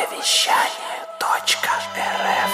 [0.00, 0.60] Новое вещание
[1.20, 2.50] .рф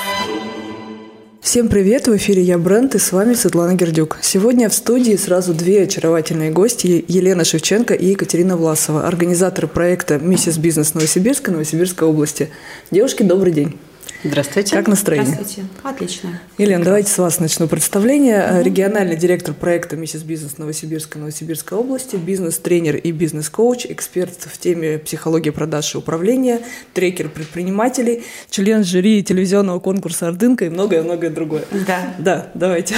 [1.41, 2.09] Всем привет!
[2.09, 4.19] В эфире я Брент и с вами Светлана Гердюк.
[4.21, 10.59] Сегодня в студии сразу две очаровательные гости Елена Шевченко и Екатерина Власова, организаторы проекта «Миссис
[10.59, 12.49] Бизнес Новосибирска» Новосибирской области.
[12.91, 13.79] Девушки, добрый день!
[14.25, 14.77] Здравствуйте.
[14.77, 15.33] Как настроение?
[15.33, 15.69] Здравствуйте.
[15.83, 16.41] Отлично.
[16.59, 18.57] Елена, давайте с вас начну представление.
[18.57, 18.65] Угу.
[18.65, 25.51] Региональный директор проекта «Миссис Бизнес Новосибирска Новосибирской области», бизнес-тренер и бизнес-коуч, эксперт в теме психологии
[25.51, 26.61] продаж и управления,
[26.95, 31.65] трекер предпринимателей, член жюри телевизионного конкурса «Ордынка» и многое-многое другое.
[31.87, 32.15] Да.
[32.19, 32.97] Да, давайте.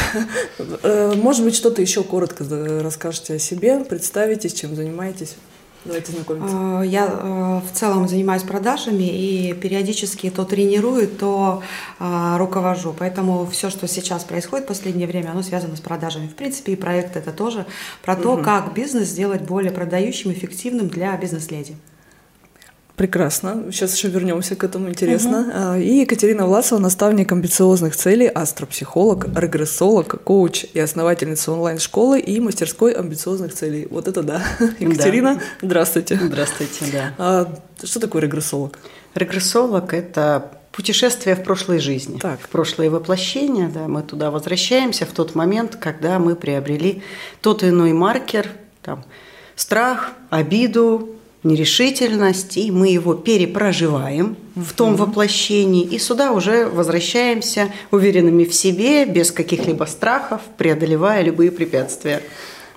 [0.83, 2.45] Э, может быть, что-то еще коротко
[2.83, 5.37] расскажете о себе, представитесь, чем занимаетесь.
[5.89, 6.83] Давайте знакомиться.
[6.83, 11.63] Э, я э, в целом занимаюсь продажами и периодически то тренирую, то
[11.99, 12.95] э, руковожу.
[12.97, 16.29] Поэтому все, что сейчас происходит в последнее время, оно связано с продажами.
[16.29, 17.65] В принципе, и проект это тоже
[18.03, 18.43] про то, угу.
[18.43, 21.75] как бизнес сделать более продающим, эффективным для бизнес-леди.
[22.99, 23.67] Прекрасно.
[23.71, 25.75] Сейчас еще вернемся к этому, интересно.
[25.75, 25.81] Угу.
[25.81, 33.55] И Екатерина Власова, наставник амбициозных целей, астропсихолог, регрессолог, коуч и основательница онлайн-школы и мастерской амбициозных
[33.55, 33.87] целей.
[33.89, 34.43] Вот это да.
[34.81, 35.41] Екатерина, да.
[35.63, 36.19] здравствуйте.
[36.21, 37.15] Здравствуйте, да.
[37.19, 38.81] А, что такое регрессолог?
[39.15, 42.41] Регрессолог– это путешествие в прошлой жизни, так.
[42.41, 43.69] в прошлое воплощение.
[43.69, 47.05] Да, мы туда возвращаемся в тот момент, когда мы приобрели
[47.43, 48.49] тот иной маркер,
[48.83, 49.05] там,
[49.55, 58.45] страх, обиду, нерешительность, и мы его перепроживаем в том воплощении, и сюда уже возвращаемся уверенными
[58.45, 62.23] в себе, без каких-либо страхов, преодолевая любые препятствия.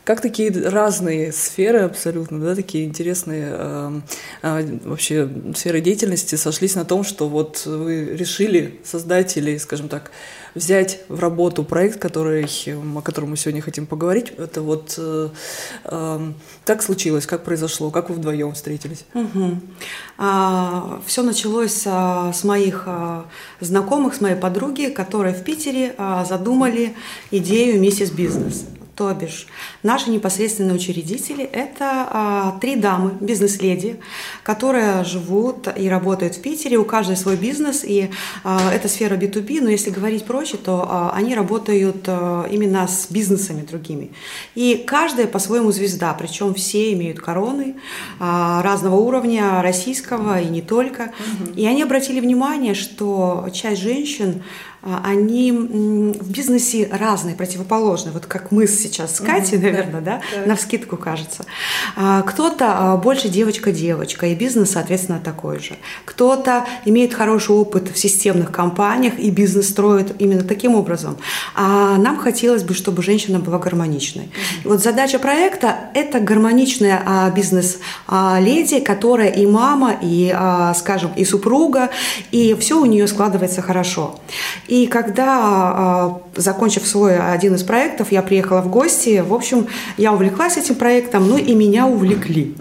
[0.04, 7.04] Как такие разные сферы абсолютно, да, такие интересные э, вообще сферы деятельности сошлись на том,
[7.04, 10.12] что вот вы решили создать или, скажем так,
[10.56, 12.48] взять в работу проект, который,
[12.98, 14.34] о котором мы сегодня хотим поговорить.
[14.38, 15.30] Это вот э,
[15.86, 16.32] э,
[16.66, 19.06] как случилось, как произошло, как вы вдвоем встретились?
[19.14, 19.60] Угу.
[20.18, 23.26] А, все началось а, с моих а,
[23.60, 26.96] знакомых, с моей подруги, которые в Питере а, задумали
[27.30, 28.66] идею «Миссис Бизнес».
[28.96, 29.48] То бишь,
[29.84, 34.00] наши непосредственные учредители– это а, три дамы, бизнес-леди,
[34.44, 38.10] которые живут и работают в Питере, у каждой свой бизнес, и
[38.44, 43.08] а, это сфера B2B, но если говорить проще, то а, они работают а, именно с
[43.10, 44.12] бизнесами другими.
[44.56, 47.76] И каждая по-своему звезда, причем все имеют короны
[48.20, 51.04] а, разного уровня, российского и не только.
[51.04, 51.54] Угу.
[51.56, 54.44] И они обратили внимание, что часть женщин
[54.84, 58.14] они в бизнесе разные, противоположные.
[58.14, 61.46] Вот как мы сейчас с Катей, mm наверное, да, да, на вскидку кажется.
[61.96, 65.76] А, кто-то а, больше девочка-девочка, и бизнес, соответственно, такой же.
[66.06, 71.18] Кто-то имеет хороший опыт в системных компаниях, и бизнес строит именно таким образом.
[71.54, 74.26] А нам хотелось бы, чтобы женщина была гармоничной.
[74.26, 80.34] mm вот задача проекта– это гармоничная бизнес-леди, которая и мама, и,
[80.76, 81.90] скажем, и супруга,
[82.32, 84.20] и все у нее складывается хорошо.
[84.72, 89.68] И когда, а, закончив свой один из проектов, я приехала в гости, в общем,
[89.98, 92.56] я увлеклась этим проектом, ну и меня увлекли.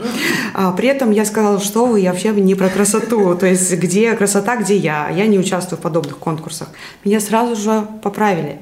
[0.52, 4.12] А, при этом я сказала, что вы, я вообще не про красоту, то есть где
[4.14, 5.08] красота, где я.
[5.08, 6.70] Я не участвую в подобных конкурсах.
[7.04, 8.58] Меня сразу же поправили.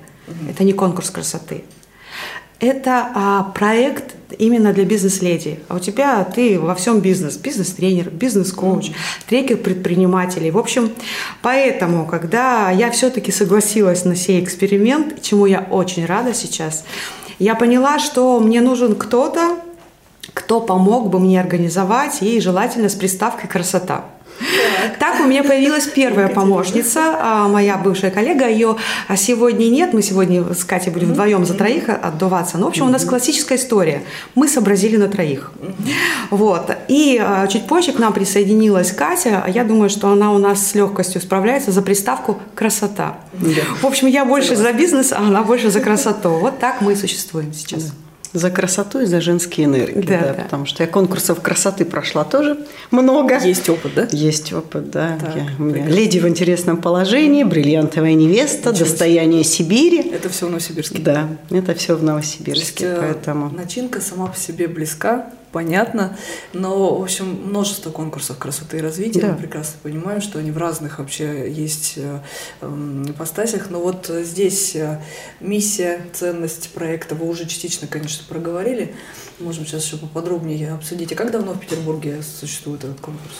[0.50, 1.65] Это не конкурс красоты.
[2.60, 5.60] Это а, проект именно для бизнес-леди.
[5.69, 8.91] А у тебя ты во всем бизнес, бизнес-тренер, бизнес-коуч,
[9.28, 10.50] трекер предпринимателей.
[10.50, 10.91] В общем,
[11.41, 16.84] поэтому, когда я все-таки согласилась на сей эксперимент, чему я очень рада сейчас,
[17.38, 19.56] я поняла, что мне нужен кто-то,
[20.34, 24.04] кто помог бы мне организовать и желательно с приставкой красота.
[24.99, 28.49] Так у меня появилась первая помощница, а, моя бывшая коллега.
[28.49, 28.76] Ее
[29.16, 29.93] сегодня нет.
[29.93, 32.56] Мы сегодня с Катей будем вдвоем за троих отдуваться.
[32.56, 34.03] Но, ну, в общем, у нас классическая история.
[34.34, 35.53] Мы сообразили на троих.
[36.31, 36.71] Вот.
[36.88, 39.44] И а, чуть позже к нам присоединилась Катя.
[39.48, 43.16] Я думаю, что она у нас с легкостью справляется за приставку «красота».
[43.81, 46.31] В общем, я больше за бизнес, а она больше за красоту.
[46.31, 47.93] Вот так мы и существуем сейчас.
[48.33, 50.43] За красоту и за женские энергии, да, да, да.
[50.43, 52.59] потому что я конкурсов красоты прошла тоже
[52.91, 53.39] много.
[53.39, 54.09] Есть опыт, да?
[54.12, 55.19] Есть опыт, да.
[55.19, 60.10] Так, я, у меня леди в интересном положении, бриллиантовая невеста, Ничего достояние Сибири.
[60.10, 60.98] Это все в Новосибирске.
[60.98, 63.51] Да, это все в Новосибирске, есть, э, поэтому.
[63.51, 66.16] Начинка сама по себе близка, понятно,
[66.53, 69.28] но, в общем, множество конкурсов красоты и развития, да.
[69.33, 72.21] мы прекрасно понимаем, что они в разных вообще есть э,
[73.09, 75.00] ипостасях, но вот здесь э,
[75.41, 78.95] миссия, ценность проекта вы уже частично, конечно, проговорили,
[79.39, 81.12] можем сейчас еще поподробнее обсудить.
[81.12, 83.34] А как давно в Петербурге существует этот конкурс?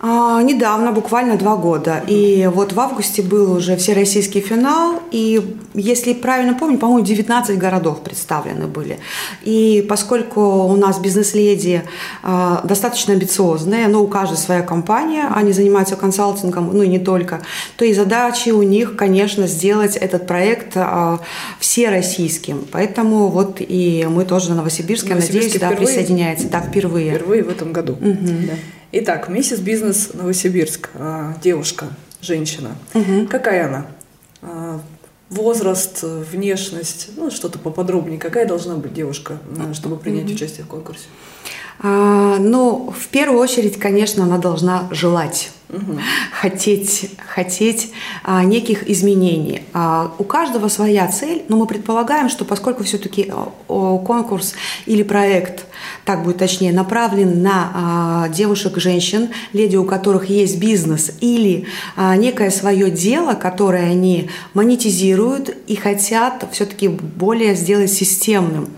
[0.00, 2.02] А, недавно, буквально два года.
[2.06, 5.02] И вот в августе был уже всероссийский финал.
[5.10, 9.00] И, если правильно помню, по-моему, 19 городов представлены были.
[9.42, 11.82] И поскольку у нас бизнес-леди
[12.22, 17.40] а, достаточно амбициозные, но у каждой своя компания, они занимаются консалтингом, ну и не только,
[17.76, 21.18] то и задачи у них, конечно, сделать этот проект а,
[21.58, 22.66] всероссийским.
[22.70, 26.48] Поэтому вот и мы тоже на Новосибирске, надеюсь, да, присоединяется.
[26.48, 27.14] Да, впервые.
[27.14, 27.94] Впервые в этом году.
[27.94, 28.16] Угу.
[28.46, 28.54] Да.
[28.90, 31.88] Итак, миссис Бизнес Новосибирск, а, девушка,
[32.22, 32.70] женщина.
[32.94, 33.26] Угу.
[33.28, 33.86] Какая она?
[34.40, 34.80] А,
[35.28, 38.18] возраст, внешность, ну что-то поподробнее.
[38.18, 40.32] Какая должна быть девушка, а, чтобы принять угу.
[40.32, 41.04] участие в конкурсе?
[41.80, 45.98] А, ну, в первую очередь, конечно, она должна желать угу.
[46.32, 47.92] хотеть, хотеть
[48.22, 49.62] а, неких изменений.
[49.72, 54.54] А, у каждого своя цель, но мы предполагаем, что поскольку все-таки а, конкурс
[54.86, 55.66] или проект,
[56.04, 61.66] так будет точнее, направлен на а, девушек, женщин, леди, у которых есть бизнес или
[61.96, 68.68] а, некое свое дело, которое они монетизируют и хотят все-таки более сделать системным,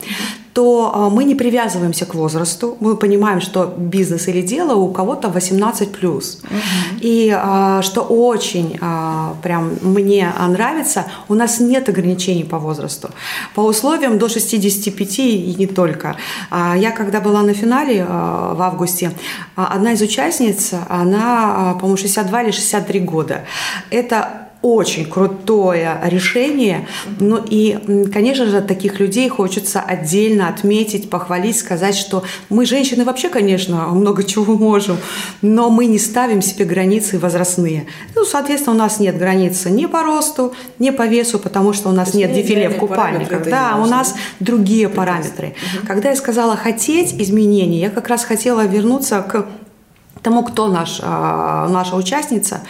[0.53, 2.77] то а, мы не привязываемся к возрасту.
[2.81, 6.41] Мы понимаем, что бизнес или дело у кого-то 18 плюс.
[6.45, 7.01] Угу.
[7.01, 13.11] И а, что очень а, прям мне нравится, у нас нет ограничений по возрасту.
[13.55, 16.17] По условиям до 65 и не только.
[16.51, 19.13] Я когда была на финале в августе,
[19.55, 23.45] одна из участниц, она, по-моему, 62 или 63 года.
[23.91, 26.87] Это очень крутое решение.
[27.19, 33.29] Ну и, конечно же, таких людей хочется отдельно отметить, похвалить, сказать, что мы, женщины, вообще,
[33.29, 34.99] конечно, много чего можем,
[35.41, 37.87] но мы не ставим себе границы возрастные.
[38.15, 41.93] Ну, соответственно, у нас нет границы ни по росту, ни по весу, потому что у
[41.93, 43.49] нас нет дефиле в купальниках.
[43.49, 45.49] Да, у нас другие параметры.
[45.49, 45.87] Угу.
[45.87, 49.47] Когда я сказала хотеть изменений, я как раз хотела вернуться к
[50.23, 52.61] тому, кто наш, а, наша участница.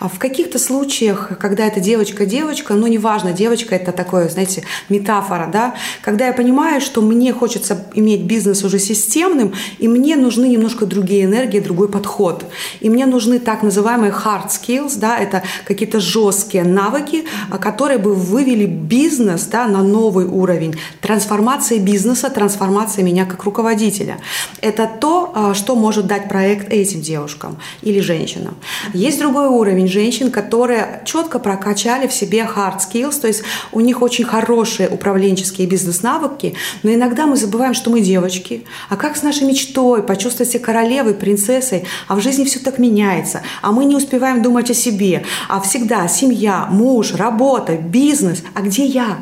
[0.00, 6.26] В каких-то случаях, когда это девочка-девочка, ну, неважно, девочка– это такое, знаете, метафора, да, когда
[6.26, 11.60] я понимаю, что мне хочется иметь бизнес уже системным, и мне нужны немножко другие энергии,
[11.60, 12.44] другой подход.
[12.80, 17.24] И мне нужны так называемые hard skills, да, это какие-то жесткие навыки,
[17.60, 20.76] которые бы вывели бизнес да, на новый уровень.
[21.00, 24.18] Трансформация бизнеса, трансформация меня как руководителя.
[24.60, 28.56] Это то, а, что может дать проект этим этим девушкам или женщинам.
[28.92, 33.42] Есть другой уровень женщин, которые четко прокачали в себе hard skills, то есть
[33.72, 38.64] у них очень хорошие управленческие бизнес-навыки, но иногда мы забываем, что мы девочки.
[38.88, 43.42] А как с нашей мечтой почувствовать себя королевой, принцессой, а в жизни все так меняется,
[43.62, 48.84] а мы не успеваем думать о себе, а всегда семья, муж, работа, бизнес, а где
[48.84, 49.18] я?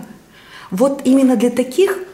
[0.71, 2.06] Вот именно для таких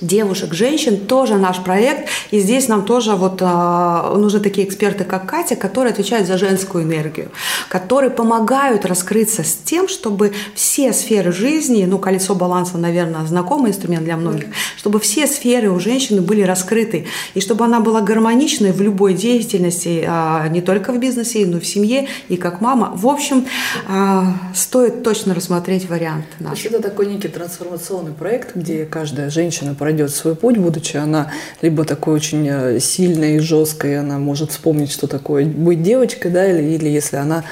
[0.00, 2.08] девушек, женщин, тоже наш проект.
[2.30, 6.84] И здесь нам тоже вот а, нужны такие эксперты, как Катя, которые отвечают за женскую
[6.84, 7.30] энергию,
[7.68, 14.04] которые помогают раскрыться с тем, чтобы все сферы жизни, ну, колесо баланса, наверное, знакомый инструмент
[14.04, 14.46] для многих,
[14.76, 20.04] чтобы все сферы у женщины были раскрыты, и чтобы она была гармоничной в любой деятельности,
[20.06, 22.92] а, не только в бизнесе, но и в семье, и как мама.
[22.94, 23.46] В общем,
[23.88, 26.64] а, стоит точно рассмотреть вариант наш.
[26.64, 31.32] это такой некий трансформационный проект, где каждая женщина пройдет свой путь, будучи она
[31.62, 36.46] либо такой очень э, сильной и жесткой, она может вспомнить, что такое быть девочкой, да,
[36.46, 37.44] или, или если она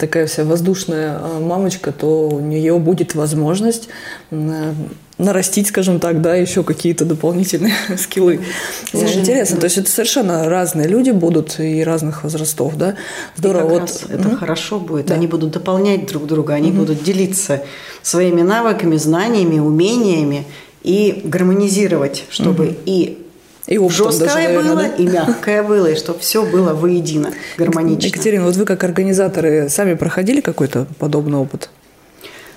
[0.00, 3.88] такая вся воздушная э, мамочка, то у нее будет возможность
[4.32, 4.72] э,
[5.18, 8.40] нарастить, скажем так, да, еще какие-то дополнительные скиллы.
[8.90, 12.96] Слушай, интересно, то есть это совершенно разные люди будут и разных возрастов, да?
[13.36, 13.68] Здорово.
[13.68, 14.36] вот раз это угу.
[14.38, 15.06] хорошо будет.
[15.06, 15.14] Да.
[15.14, 16.78] Они будут дополнять друг друга, они угу.
[16.78, 17.62] будут делиться
[18.02, 20.46] своими навыками, знаниями, умениями
[20.86, 22.76] и гармонизировать, чтобы угу.
[22.86, 23.18] и
[23.66, 24.88] и жесткое даже, наверное, было, да?
[24.94, 28.06] и мягкое было, и чтобы все было воедино, гармонично.
[28.06, 31.68] Екатерина, вот вы как организаторы сами проходили какой-то подобный опыт?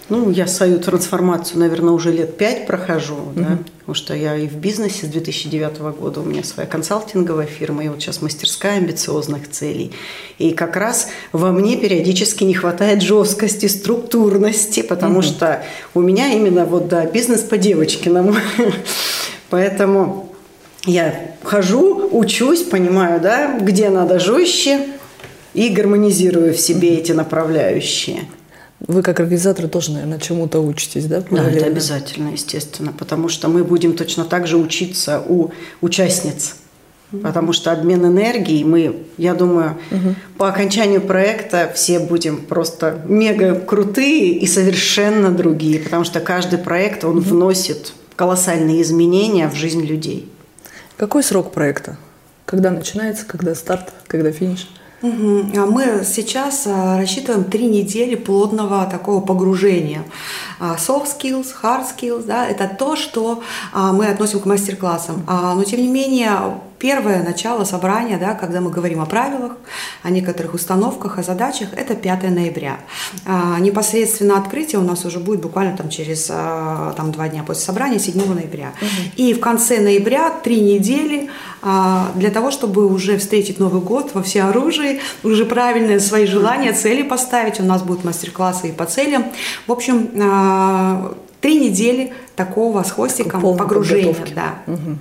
[0.10, 3.32] Ну, я свою трансформацию, наверное, уже лет пять прохожу, угу.
[3.36, 7.86] да, потому что я и в бизнесе с 2009 года, у меня своя консалтинговая фирма,
[7.86, 9.92] и вот сейчас мастерская амбициозных целей.
[10.40, 15.24] И как раз во мне периодически не хватает жесткости, структурности, потому угу.
[15.24, 15.64] что
[15.94, 18.36] у меня именно вот, да, бизнес по девочкиному.
[19.50, 20.34] Поэтому
[20.86, 24.88] я хожу, учусь, понимаю, да, где надо жестче,
[25.54, 28.22] и гармонизирую в себе эти направляющие.
[28.88, 31.24] Вы как организаторы тоже, наверное, чему-то учитесь, да?
[31.30, 36.56] Да, это обязательно, естественно, потому что мы будем точно так же учиться у участниц.
[37.24, 40.14] Потому что обмен энергией мы, я думаю, угу.
[40.38, 47.04] по окончанию проекта все будем просто мега крутые и совершенно другие, потому что каждый проект,
[47.04, 47.30] он угу.
[47.30, 50.32] вносит колоссальные изменения в жизнь людей.
[50.98, 51.98] Какой срок проекта?
[52.46, 54.68] Когда начинается, когда старт, когда финиш?
[55.02, 55.06] А
[55.66, 60.04] Мы сейчас а, рассчитываем три недели плотного такого погружения.
[60.60, 63.42] А, Soft skills, hard skills, да, это то, что
[63.74, 65.24] мы относим к мастер-классам.
[65.28, 69.54] Но тем не менее, первое начало собрания, да, когда мы говорим о правилах,
[70.02, 72.78] о некоторых установках, о задачах, это 5 ноября.
[73.26, 77.64] А, Непосредственно открытие у нас уже будет буквально там через а, там, два дня после
[77.64, 78.74] собрания, 7 ноября.
[79.18, 81.30] И в конце ноября три недели
[81.62, 87.04] а, для того, чтобы уже встретить Новый год во всеоружии, уже правильные свои желания, цели
[87.04, 87.60] поставить.
[87.60, 89.26] У нас будут мастер-классы и по целям.
[89.68, 94.16] В общем, а, три недели такого с хвостиком полной погружения.
[94.34, 94.56] Да.
[94.66, 95.00] Мгм.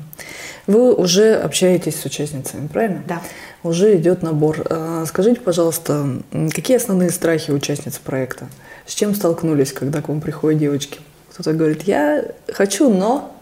[0.68, 3.02] Вы уже общаетесь с участницами, правильно?
[3.08, 3.22] Да.
[3.62, 4.66] Уже идет набор.
[4.68, 6.20] А, Скажите, пожалуйста,
[6.54, 8.48] какие основные страхи участниц проекта?
[8.84, 11.00] С чем столкнулись, когда к вам приходят девочки?
[11.32, 12.22] Кто-то говорит, я
[12.52, 13.34] хочу, но...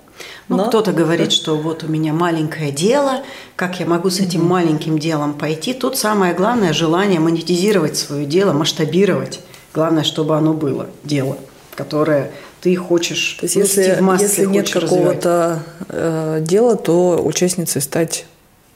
[0.48, 0.68] Ну, но».
[0.68, 3.24] кто-то говорит, что вот у меня маленькое дело,
[3.56, 5.74] как я могу с этим маленьким делом пойти?
[5.74, 9.40] Тут самое главное желание монетизировать свое дело, масштабировать.
[9.74, 11.36] Главное, чтобы оно было дело,
[11.74, 17.20] которое ты хочешь То есть нести если, в массы, если нет какого-то э, дела, то
[17.22, 18.26] участницей стать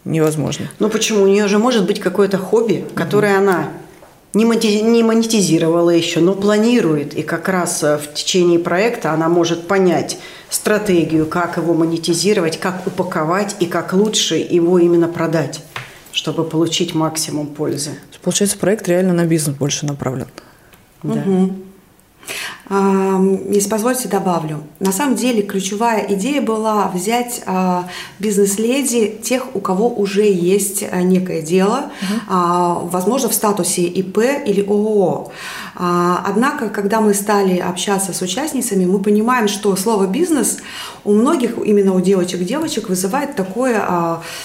[0.04, 0.70] невозможно.
[0.78, 1.25] Ну почему?
[1.25, 3.70] У нее же может быть какое-то хобби, которое она
[4.32, 7.14] не монетизировала еще, но планирует.
[7.14, 10.18] И как раз э, в течение проекта она может понять
[10.49, 15.62] стратегию, как его монетизировать, как упаковать и как лучше его именно продать,
[16.12, 17.90] чтобы получить максимум пользы.
[18.22, 20.28] Получается, проект реально на бизнес больше направлен.
[21.02, 21.25] Да.
[22.60, 24.62] А, Если позволите, добавлю.
[24.78, 27.88] На самом деле ключевая идея была взять а,
[28.20, 31.86] бизнес-леди тех, у кого уже есть а, некое дело,
[32.28, 35.32] а, возможно, в статусе ИП или ООО.
[35.74, 40.58] Однако, когда мы стали общаться с участницами, мы понимаем, что слово «бизнес»
[41.04, 43.82] у многих, именно у девочек-девочек, вызывает такое,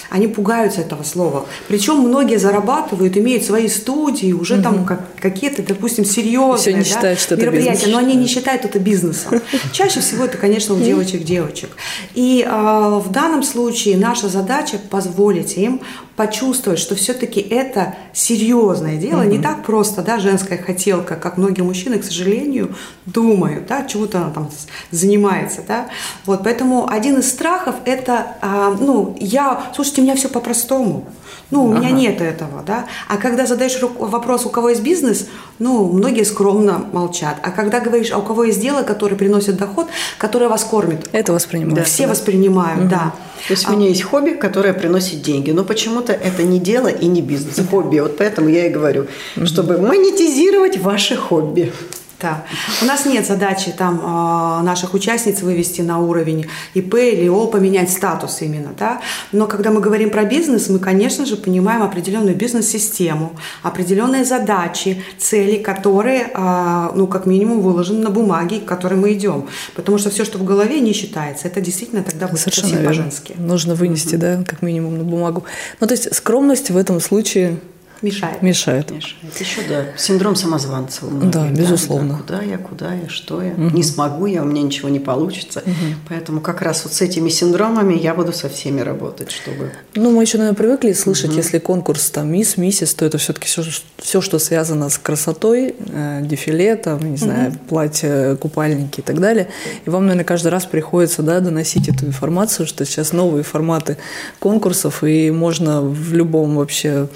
[0.08, 1.44] они пугаются этого слова.
[1.68, 7.36] Причем многие зарабатывают, имеют свои студии, уже там как- какие-то, допустим, серьезные да, считают, что
[7.36, 9.40] мероприятия, но они не считают это бизнесом.
[9.72, 11.70] Чаще всего это, конечно, у девочек-девочек.
[12.14, 15.80] И а, в данном случае наша задача позволить им
[16.16, 21.98] почувствовать, что все-таки это серьезное дело, не так просто, да, женская хотелка, как многие мужчины,
[21.98, 24.50] к сожалению, думают, да, чего-то она там
[24.90, 25.88] занимается, да.
[26.24, 31.06] Вот, поэтому один из страхов это, а, ну, я, слушайте, у меня все по-простому.
[31.50, 32.86] Ну, у меня нет этого, да.
[33.08, 35.28] А когда задаешь вопрос, у кого есть бизнес,
[35.60, 37.36] ну, многие скромно молчат.
[37.42, 39.86] А когда говоришь, а у кого есть дело, которое приносит доход,
[40.18, 41.84] которое вас кормит, Это воспринимается.
[41.84, 43.12] все воспринимают, да.
[43.46, 47.06] То есть у меня есть хобби, которое приносит деньги, но почему-то это не дело и
[47.06, 47.98] не бизнес, хобби.
[47.98, 49.06] Вот поэтому я и говорю,
[49.44, 51.72] чтобы монетизировать ваши хобби.
[52.20, 52.44] Да.
[52.82, 57.90] У нас нет задачи там а, наших участниц вывести на уровень ИП или ООО, поменять
[57.90, 59.02] статус именно, да.
[59.32, 65.58] Но когда мы говорим про бизнес, мы, конечно же, понимаем определенную бизнес-систему, определенные задачи, цели,
[65.58, 69.46] которые, а, ну, как минимум, выложены на бумаге, к которой мы идем.
[69.74, 71.48] Потому что все, что в голове, не считается.
[71.48, 73.34] Это действительно тогда будет Совершенно совсем по-женски.
[73.36, 75.44] Нужно вынести, да, как минимум на бумагу.
[75.80, 77.58] Ну, то есть скромность в этом случае
[78.02, 78.42] Мешает.
[78.42, 78.90] мешает.
[78.90, 82.14] Это еще, да, синдром самозванца у многих, Да, безусловно.
[82.14, 85.62] да, куда я, куда я, что я, не смогу я, у меня ничего не получится.
[86.08, 89.72] Поэтому как раз вот с этими синдромами я буду со всеми работать, чтобы...
[89.94, 93.62] Ну, мы еще, наверное, привыкли слышать, если конкурс там мисс, миссис, то это все-таки все,
[93.98, 99.48] все, что связано с красотой, э, дефиле, там, не знаю, платье, купальники и так далее.
[99.84, 103.96] И вам, наверное, каждый раз приходится да, доносить эту информацию, что сейчас новые форматы
[104.38, 107.08] конкурсов, и можно в любом вообще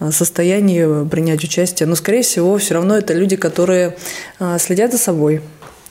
[0.00, 1.86] э, состоянии принять участие.
[1.86, 3.96] Но, скорее всего, все равно это люди, которые
[4.40, 5.40] э, следят за собой,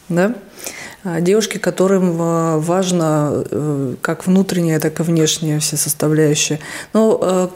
[0.09, 0.35] да,
[1.05, 6.59] а Девушки, которым э, важно э, как внутренняя, так и внешняя все составляющие.
[6.93, 7.51] Но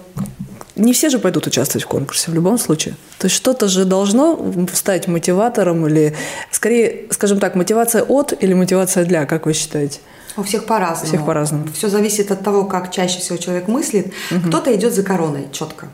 [0.75, 2.95] не все же пойдут участвовать в конкурсе в любом случае.
[3.19, 4.39] То есть что-то же должно
[4.73, 6.13] стать мотиватором или,
[6.51, 9.99] скорее, скажем так, мотивация от или мотивация для, как вы считаете?
[10.37, 11.07] У всех по-разному.
[11.07, 11.67] Всех по-разному.
[11.73, 14.13] Все зависит от того, как чаще всего человек мыслит.
[14.47, 15.87] Кто-то идет за короной четко,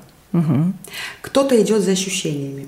[1.21, 2.67] кто-то идет за ощущениями.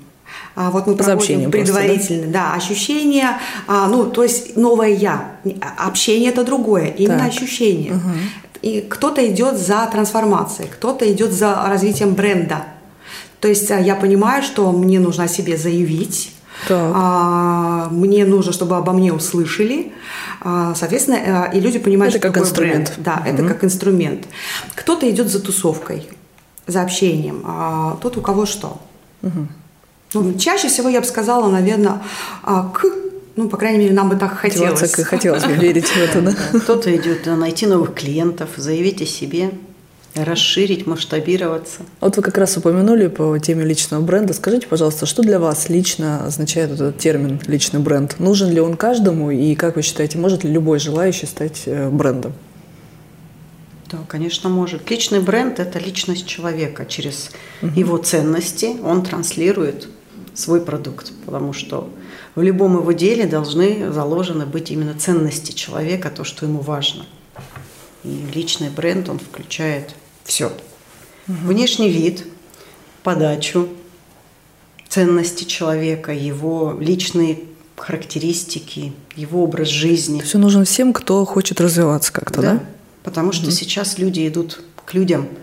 [0.55, 2.53] А вот мы проводим общением просто, предварительно, да?
[2.53, 5.31] ощущения, а, ну, то есть новое я.
[5.62, 7.29] А, Общение это другое, именно Так.
[7.29, 8.00] ощущение.
[8.62, 12.63] И кто-то идет за трансформацией, кто-то идет за развитием бренда.
[13.39, 16.34] То есть а, я понимаю, что мне нужно о себе заявить,
[16.67, 16.91] Так.
[16.95, 19.91] а, мне нужно, чтобы обо мне услышали.
[20.41, 22.93] А, Соответственно, э, и люди понимают, Это что как инструмент.
[22.95, 23.05] бренд.
[23.05, 24.25] Да, это как инструмент.
[24.75, 26.07] Кто-то идет за тусовкой,
[26.67, 27.43] за общением.
[27.45, 28.79] А тот у кого что.
[30.13, 32.01] Ну, чаще всего я бы сказала, наверное,
[32.41, 32.86] а, к,
[33.36, 34.79] ну, по крайней мере, нам бы так хотелось.
[34.81, 36.34] Мотивация, хотелось бы верить в это, да?
[36.60, 39.51] Кто-то идет да, найти новых клиентов, заявить о себе.
[40.15, 41.81] расширить, масштабироваться.
[42.00, 44.34] Вот вы как раз упомянули по теме личного бренда.
[44.34, 48.17] Скажите, пожалуйста, что для вас лично означает этот термин «личный бренд»?
[48.19, 49.31] Нужен ли он каждому?
[49.31, 52.31] И как вы считаете, может ли любой желающий стать э, брендом?
[53.92, 54.89] Да, конечно, может.
[54.89, 56.86] Личный бренд– это личность человека.
[56.86, 57.72] Через угу.
[57.80, 59.88] его ценности он транслирует
[60.34, 61.89] свой продукт, потому что
[62.34, 67.06] в любом его деле должны заложены быть именно ценности человека, то, что ему важно.
[68.04, 70.48] И личный бренд, он включает все.
[71.27, 71.38] Угу.
[71.46, 72.25] Внешний вид,
[73.04, 73.70] подачу,
[74.89, 77.39] ценности человека, его личные
[77.75, 80.22] характеристики, его образ жизни.
[80.22, 82.54] Все нужно всем, кто хочет развиваться как-то, да?
[82.54, 82.63] да?
[83.05, 83.51] Потому что угу.
[83.51, 85.29] сейчас люди идут к людям–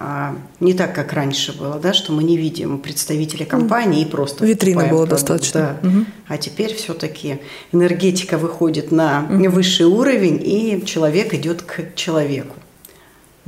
[0.00, 4.46] а, не так, как раньше было, да, что мы не видим представителей компании и просто
[4.46, 5.76] витрины было продукт, достаточно.
[5.82, 5.88] Да.
[5.88, 6.04] Угу.
[6.28, 7.40] А теперь все-таки
[7.72, 9.50] энергетика выходит на угу.
[9.50, 12.54] высший уровень, и человек идет к человеку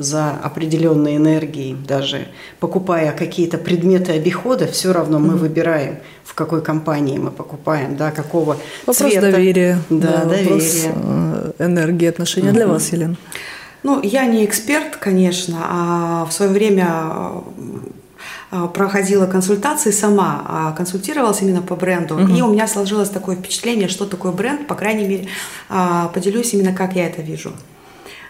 [0.03, 2.29] за определенной энергией, даже
[2.59, 8.57] покупая какие-то предметы обихода, все равно мы выбираем, в какой компании мы покупаем, да, какого
[8.87, 9.33] вопрос цвета.
[9.33, 9.79] доверия.
[9.91, 10.45] Да, да доверия.
[10.45, 12.57] Вопрос э, энергии, отношения угу.
[12.57, 13.17] для вас, Елена.
[13.83, 16.87] Ну, я не эксперт, конечно, а в свое время
[18.51, 22.17] а, проходила консультации сама, а консультировалась именно по бренду.
[22.17, 22.35] Угу.
[22.35, 25.29] И у меня сложилось такое впечатление, что такое бренд, по крайней мере,
[25.69, 27.53] а, поделюсь именно как я это вижу.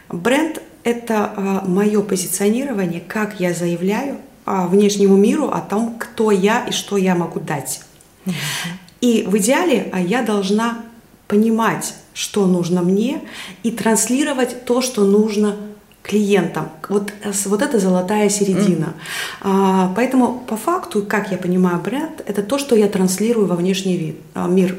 [0.08, 6.96] Бренд– это мое позиционирование, как я заявляю внешнему миру о том, кто я и что
[6.96, 7.82] я могу дать.
[9.00, 10.78] И в идеале я должна
[11.30, 13.22] понимать, что нужно мне,
[13.62, 15.56] и транслировать то, что нужно
[16.02, 16.68] клиентам.
[16.88, 17.12] Вот,
[17.44, 18.86] вот это золотая середина.
[18.86, 18.94] Mm.
[19.42, 23.96] А, поэтому по факту, как я понимаю бренд, это то, что я транслирую во внешний
[23.96, 24.76] вид, а, мир.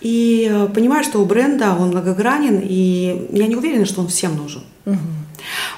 [0.00, 4.36] И а, понимаю, что у бренда он многогранен, и я не уверена, что он всем
[4.36, 4.62] нужен.
[4.86, 4.96] Mm-hmm.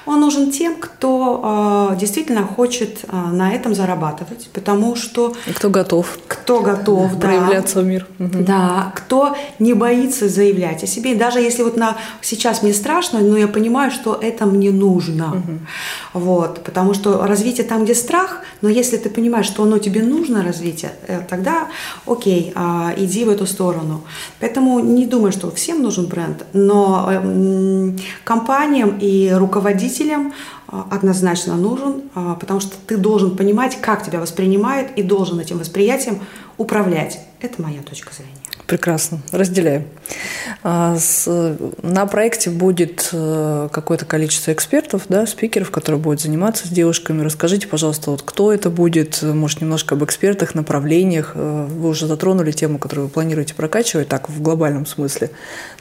[0.07, 5.35] Он нужен тем, кто э, действительно хочет э, на этом зарабатывать, потому что...
[5.55, 6.19] Кто готов.
[6.27, 7.27] Кто готов, да.
[7.27, 8.07] Проявляться в мир.
[8.19, 8.39] Угу.
[8.45, 11.13] Да, кто не боится заявлять о себе.
[11.13, 15.29] И даже если вот на, сейчас мне страшно, но я понимаю, что это мне нужно.
[15.33, 15.59] Угу.
[16.15, 20.43] Вот, потому что развитие там, где страх, но если ты понимаешь, что оно тебе нужно
[20.43, 21.69] развитие, э, тогда
[22.07, 24.03] окей, э, иди в эту сторону.
[24.41, 27.93] Поэтому не думаю, что всем нужен бренд, но э,
[28.25, 29.58] компаниям и руководителям
[30.69, 35.59] а, однозначно нужен, а, потому что ты должен понимать, как тебя воспринимают, и должен этим
[35.59, 36.21] восприятием
[36.57, 37.21] управлять.
[37.41, 38.33] Это моя точка зрения.
[38.69, 39.85] Прекрасно, разделяю.
[40.63, 40.99] А,
[41.83, 47.23] на проекте будет э, какое-то количество экспертов, да, спикеров, которые будут заниматься с девушками.
[47.23, 51.33] Расскажите, пожалуйста, вот кто это будет, может, немножко об экспертах, направлениях.
[51.35, 55.31] Э, вы уже затронули тему, которую вы планируете прокачивать, так, в глобальном смысле.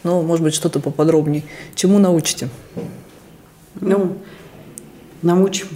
[0.04, 1.44] Но, может быть, что-то поподробнее.
[1.76, 2.48] Чему научите?
[3.82, 4.18] Ну,
[5.22, 5.68] научим.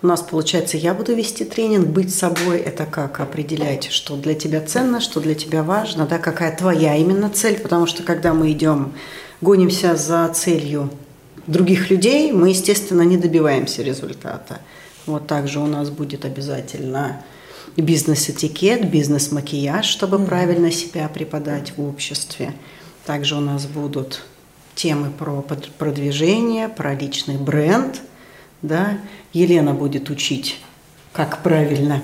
[0.00, 4.60] У нас, получается, я буду вести тренинг, быть собой– это как определять, что для тебя
[4.60, 8.92] ценно, что для тебя важно, да, какая твоя именно цель, потому что когда мы идем,
[9.40, 10.90] гонимся за целью
[11.48, 14.60] других людей, мы, естественно, не добиваемся результата.
[15.06, 17.24] Вот также у нас будет обязательно
[17.76, 20.26] бизнес-этикет, бизнес-макияж, чтобы mm-hmm.
[20.26, 22.52] правильно себя преподать в обществе.
[23.04, 24.22] Также у нас будут
[24.78, 25.44] темы про
[25.76, 28.00] продвижение, про личный бренд.
[28.62, 28.98] Да?
[29.32, 30.60] Елена будет учить,
[31.12, 32.02] как правильно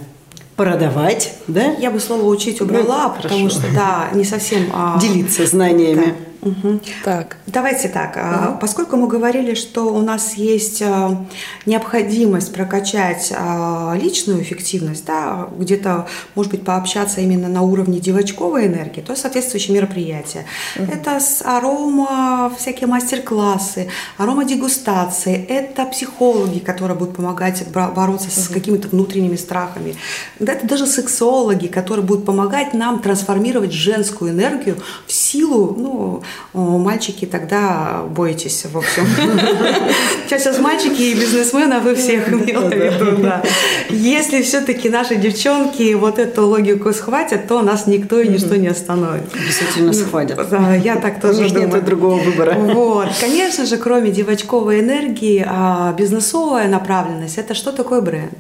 [0.57, 1.73] продавать, да?
[1.75, 4.99] Я бы слово учить убрала, ну, потому что да, не совсем а...
[5.01, 6.07] делиться знаниями.
[6.07, 6.13] Да.
[6.45, 6.81] Угу.
[7.05, 7.39] Так.
[7.47, 8.17] Давайте так.
[8.17, 8.59] Угу.
[8.61, 11.25] Поскольку мы говорили, что у нас есть а,
[11.67, 19.01] необходимость прокачать а, личную эффективность, да, где-то, может быть, пообщаться именно на уровне девочковой энергии,
[19.01, 20.45] то соответствующие мероприятия.
[20.77, 20.93] Угу.
[20.93, 28.41] Это с арома, всякие мастер-классы, аромадегустации, это психологи, которые будут помогать бороться угу.
[28.41, 29.97] с какими-то внутренними страхами.
[30.39, 34.77] Да, это даже сексологи, которые будут помогать нам трансформировать женскую энергию
[35.07, 36.23] в силу, ну,
[36.53, 39.07] мальчики тогда бойтесь, в общем.
[40.29, 43.43] Сейчас мальчики и бизнесмены, вы всех имела в виду, да.
[43.91, 49.25] Если все-таки наши девчонки вот эту логику схватят, то нас никто и ничто не остановит.
[49.35, 50.49] Обязательно схватят.
[50.49, 52.55] Да, я так тоже них нет другого выбора.
[52.55, 53.09] Вот.
[53.21, 58.33] Конечно же, кроме девочковой энергии, а бизнесовая направленность– это что такое бренд?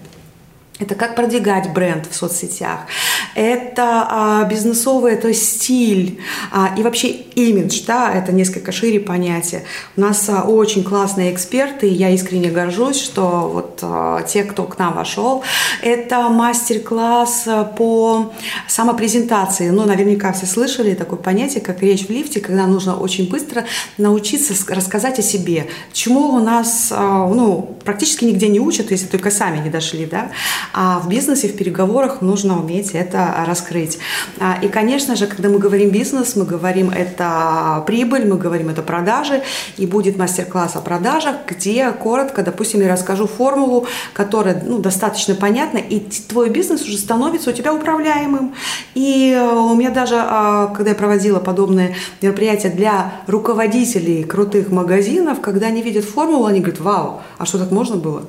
[0.80, 2.80] Это как продвигать бренд в соцсетях.
[3.37, 6.20] Это а, бизнесовый, то есть стиль.
[6.50, 9.64] А, и вообще имидж, да, это несколько шире понятие.
[9.96, 14.64] У нас а, очень классные эксперты, и я искренне горжусь, что вот а, те, кто
[14.64, 15.42] к нам вошел,
[15.82, 18.32] это мастер-класс а, по
[18.68, 19.70] самопрезентации.
[19.70, 23.64] Ну, наверняка все слышали такое понятие, как речь в лифте, когда нужно очень быстро
[23.98, 25.66] научиться рассказать о себе.
[25.92, 30.30] Чему у нас, ну, практически нигде не учат, если только сами не дошли, да,
[30.72, 33.98] а в бизнесе, в переговорах нужно уметь это раскрыть.
[34.62, 38.82] И, конечно же, когда мы говорим бизнес, мы говорим это это прибыль, мы говорим это
[38.82, 39.42] продажи,
[39.76, 45.78] и будет мастер-класс о продажах, где коротко, допустим, я расскажу формулу, которая ну, достаточно понятна,
[45.78, 48.54] и твой бизнес уже становится у тебя управляемым.
[48.94, 55.40] И э, у меня даже, а, когда я проводила подобные мероприятия для руководителей крутых магазинов,
[55.40, 58.22] когда они видят формулу, они говорят, вау, а что так можно было?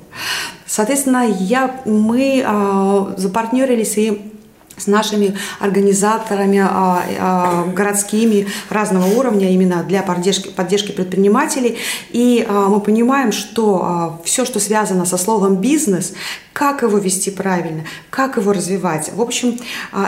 [0.65, 4.35] Соответственно, я, мы а, запартнерились и
[4.77, 11.77] с нашими организаторами а, а, городскими разного уровня именно для поддержки, поддержки предпринимателей.
[12.09, 16.13] И а, мы понимаем, что все, что связано со словом бизнес,
[16.53, 19.59] как его вести правильно, как его развивать, в общем,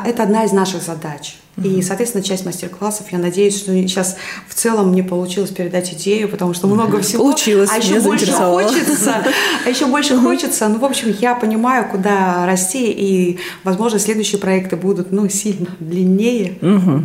[0.05, 1.37] это одна из наших задач.
[1.63, 4.15] И, соответственно, часть мастер-классов, я надеюсь, что сейчас
[4.47, 7.23] в целом мне получилось передать идею, потому что много всего.
[7.23, 9.25] Получилось, а еще больше хочется,
[9.65, 10.67] а еще больше хочется.
[10.67, 16.59] Ну, в общем, я понимаю, куда расти, и, возможно, следующие проекты будут, ну, сильно длиннее.
[16.61, 17.03] Угу.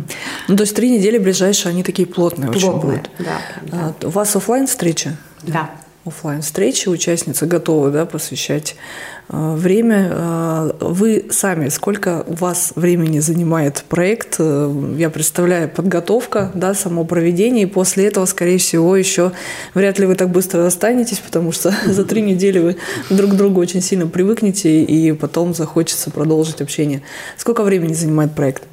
[0.49, 3.09] Ну, то есть три недели ближайшие, они такие плотные, плотные очень будут.
[3.17, 3.95] Да, да.
[4.01, 5.17] А, у вас офлайн встреча?
[5.41, 5.71] Да
[6.05, 8.75] офлайн встречи участницы готовы да, посвящать
[9.29, 10.09] э, время.
[10.11, 14.35] Э, вы сами, сколько у вас времени занимает проект?
[14.39, 19.31] Э, я представляю, подготовка, да, само проведение, и после этого, скорее всего, еще
[19.73, 22.77] вряд ли вы так быстро останетесь, потому что за три недели вы
[23.09, 27.01] друг к другу очень сильно привыкнете, и потом захочется продолжить общение.
[27.37, 28.63] Сколько времени занимает проект?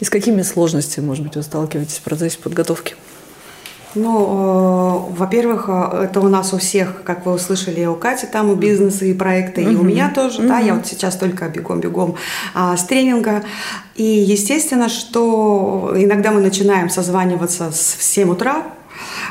[0.00, 2.94] И с какими сложностями, может быть, вы сталкиваетесь в процессе подготовки?
[3.94, 8.52] Ну, э, во-первых, э, это у нас у всех, как вы услышали, у Кати там
[8.52, 12.16] и бизнесы, и проекты, и у меня тоже, да, я вот сейчас только бегом-бегом
[12.54, 13.42] а, с тренинга.
[13.94, 18.62] И естественно, что иногда мы начинаем созваниваться с 7 утра,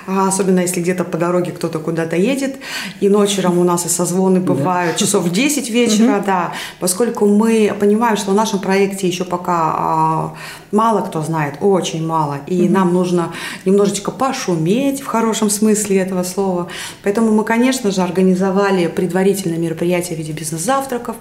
[0.08, 2.58] особенно если где-то по дороге кто-то куда-то едет,
[3.00, 8.18] и ночью у нас и созвоны бывают, часов в 10 вечера, да, поскольку мы понимаем,
[8.18, 10.34] что в нашем проекте еще пока а,
[10.72, 13.34] мало кто знает, очень мало, и нам нужно
[13.66, 16.68] немножечко пошуметь в хорошем смысле этого слова,
[17.04, 21.16] поэтому мы, конечно же, организовали предварительное мероприятие в виде бизнес-завтраков,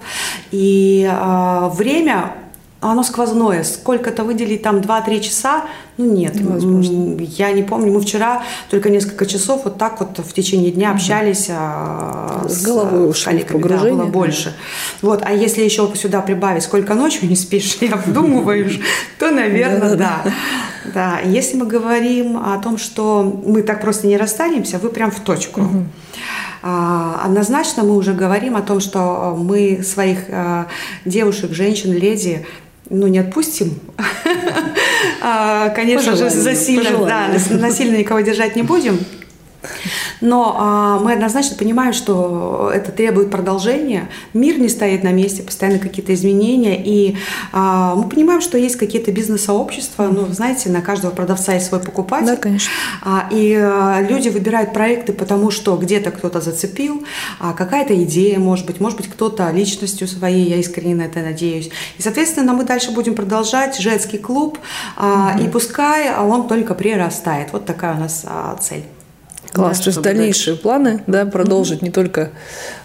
[0.50, 2.32] и а, время
[2.80, 3.62] оно сквозное.
[3.62, 5.64] Сколько-то выделить там 2-3 часа,
[5.98, 6.34] ну нет.
[6.34, 7.16] Невозможно.
[7.20, 7.92] Я не помню.
[7.92, 12.48] Мы вчера только несколько часов вот так вот в течение дня общались угу.
[12.48, 13.96] с головой ушли в погружение.
[13.96, 14.54] Да, было больше.
[15.02, 15.22] Вот.
[15.24, 18.80] А если еще сюда прибавить, сколько ночью не спишь и обдумываешь,
[19.18, 20.22] то, наверное, да.
[20.94, 25.20] Да, если мы говорим о том, что мы так просто не расстанемся, вы прям в
[25.20, 25.68] точку.
[26.62, 30.66] А, однозначно мы уже говорим о том, что мы своих а,
[31.04, 32.46] девушек, женщин, леди
[32.90, 33.74] ну, не отпустим.
[35.22, 38.98] А, конечно же, засильно, да, насильно никого держать не будем.
[40.20, 44.08] Но а, мы однозначно понимаем, что это требует продолжения.
[44.34, 46.82] Мир не стоит на месте, постоянно какие-то изменения.
[46.82, 47.16] И
[47.52, 50.08] а, мы понимаем, что есть какие-то бизнес-сообщества.
[50.10, 52.26] Ну, знаете, на каждого продавца есть свой покупатель.
[52.26, 52.70] Да, конечно.
[53.02, 57.04] А, и а, люди выбирают проекты, потому что где-то кто-то зацепил,
[57.38, 61.70] а, какая-то идея, может быть, может быть, кто-то личностью своей, я искренне на это надеюсь.
[61.98, 64.58] И, соответственно, мы дальше будем продолжать женский клуб,
[64.96, 65.44] а, угу.
[65.44, 67.48] и пускай он только прирастает.
[67.52, 68.84] Вот такая у нас а, цель.
[69.52, 70.62] Класс, да, то есть дальнейшие дальше.
[70.62, 71.86] планы, да, продолжить угу.
[71.86, 72.30] не только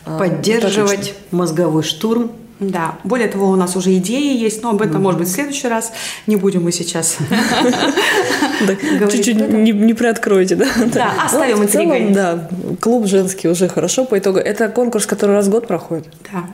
[0.05, 2.31] а, поддерживать а, мозговой штурм.
[2.59, 5.67] Да, более того, у нас уже идеи есть, но об этом, может быть, в следующий
[5.67, 5.91] раз.
[6.25, 7.17] Не будем мы сейчас
[9.11, 10.67] Чуть-чуть не приоткройте, да?
[10.93, 12.11] Да, оставим интригой.
[12.11, 12.49] Да,
[12.79, 14.39] клуб женский уже хорошо по итогу.
[14.39, 16.07] Это конкурс, который раз в год проходит?
[16.31, 16.45] Да.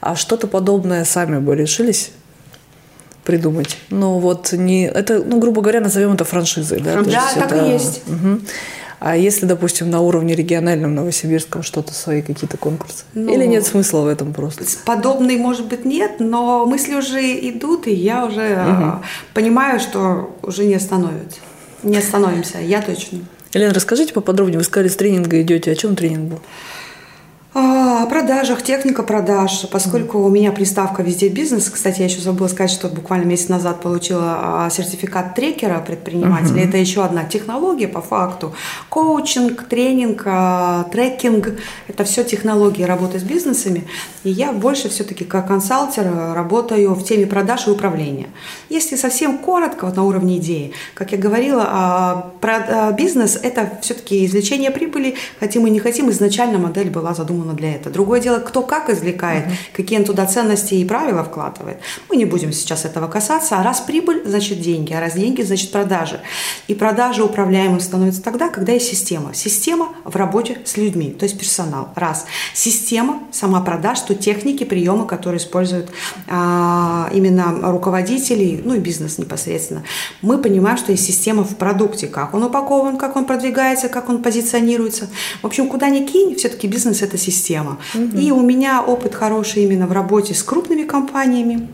[0.00, 2.10] А что-то подобное сами бы решились
[3.24, 3.76] придумать.
[3.90, 7.02] Но вот не это, ну, грубо говоря, назовем это франшизой, да?
[7.02, 8.02] Да, так это, и есть.
[8.08, 8.40] Угу.
[9.00, 13.04] А если, допустим, на уровне региональном, новосибирском что-то свои какие-то конкурсы?
[13.14, 14.64] Ну, Или нет смысла в этом просто?
[14.84, 19.02] Подобный, может быть, нет, но мысли уже идут, и я уже угу.
[19.32, 21.38] понимаю, что уже не остановится.
[21.82, 23.20] Не остановимся, я точно.
[23.54, 25.72] Елена, расскажите поподробнее, вы сказали, с тренинга идете.
[25.72, 26.40] О чем тренинг был?
[27.52, 31.68] О продажах, техника продаж, поскольку у меня приставка везде бизнес.
[31.68, 36.62] Кстати, я еще забыла сказать, что буквально месяц назад получила а, сертификат трекера предпринимателя.
[36.62, 38.54] Это еще одна технология по факту.
[38.88, 41.58] Коучинг, тренинг, а, трекинг–
[41.88, 43.84] это все технологии работы с бизнесами.
[44.22, 48.28] И я больше все-таки как консалтер работаю в теме продаж и управления.
[48.68, 54.70] Если совсем коротко, вот на уровне идеи, как я говорила, а, бизнес– это все-таки извлечение
[54.70, 57.92] прибыли, хотим и не хотим, изначально модель была задумана задумано для этого.
[57.92, 59.54] Другое дело, кто как извлекает, угу.
[59.72, 61.78] какие он туда ценности и правила вкладывает.
[62.08, 63.56] Мы не будем сейчас этого касаться.
[63.58, 66.20] А раз прибыль, значит деньги, а раз деньги, значит продажи.
[66.68, 69.34] И продажи управляемым становятся тогда, когда есть система.
[69.34, 71.88] Система в работе с людьми, то есть персонал.
[71.94, 72.26] Раз.
[72.54, 75.90] Система сама продаж, то техники, приемы, которые используют
[76.28, 79.82] а, именно руководители, ну и бизнес непосредственно.
[80.22, 84.22] Мы понимаем, что есть система в продукте, как он упакован, как он продвигается, как он
[84.22, 85.08] позиционируется.
[85.42, 87.78] В общем, куда ни кинь, все-таки бизнес– это система система.
[87.94, 88.18] Угу.
[88.18, 91.68] И у меня опыт хороший именно в работе с крупными компаниями.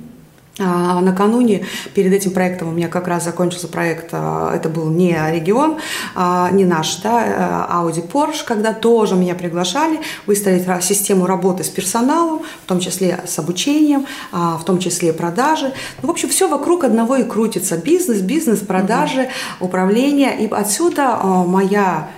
[0.59, 5.13] А, накануне перед этим проектом у меня как раз закончился проект, а, это был не
[5.31, 5.77] регион,
[6.15, 12.43] а, не наш, да, Audi Porsche, когда тоже меня приглашали выстроить систему работы с персоналом,
[12.65, 15.73] в том числе с обучением, в том числе продажи.
[16.01, 17.77] Ну, в общем, все вокруг одного и крутится.
[17.77, 19.67] Бизнес, бизнес, продажи, угу.
[19.67, 20.39] управление.
[20.39, 21.17] И отсюда
[21.47, 22.09] моя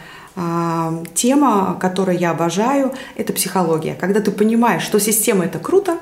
[1.15, 3.95] тема, которую я обожаю, это психология.
[3.95, 5.99] Когда ты понимаешь, что система это круто,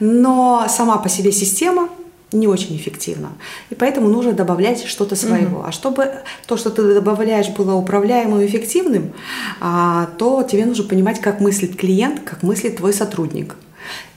[0.00, 1.88] но сама по себе система
[2.32, 3.30] не очень эффективна.
[3.70, 5.60] И поэтому нужно добавлять что-то своего.
[5.60, 5.68] Mm-hmm.
[5.68, 6.10] А чтобы
[6.46, 9.12] то, что ты добавляешь, было управляемым и эффективным,
[9.60, 13.56] а, то тебе нужно понимать, как мыслит клиент, как мыслит твой сотрудник.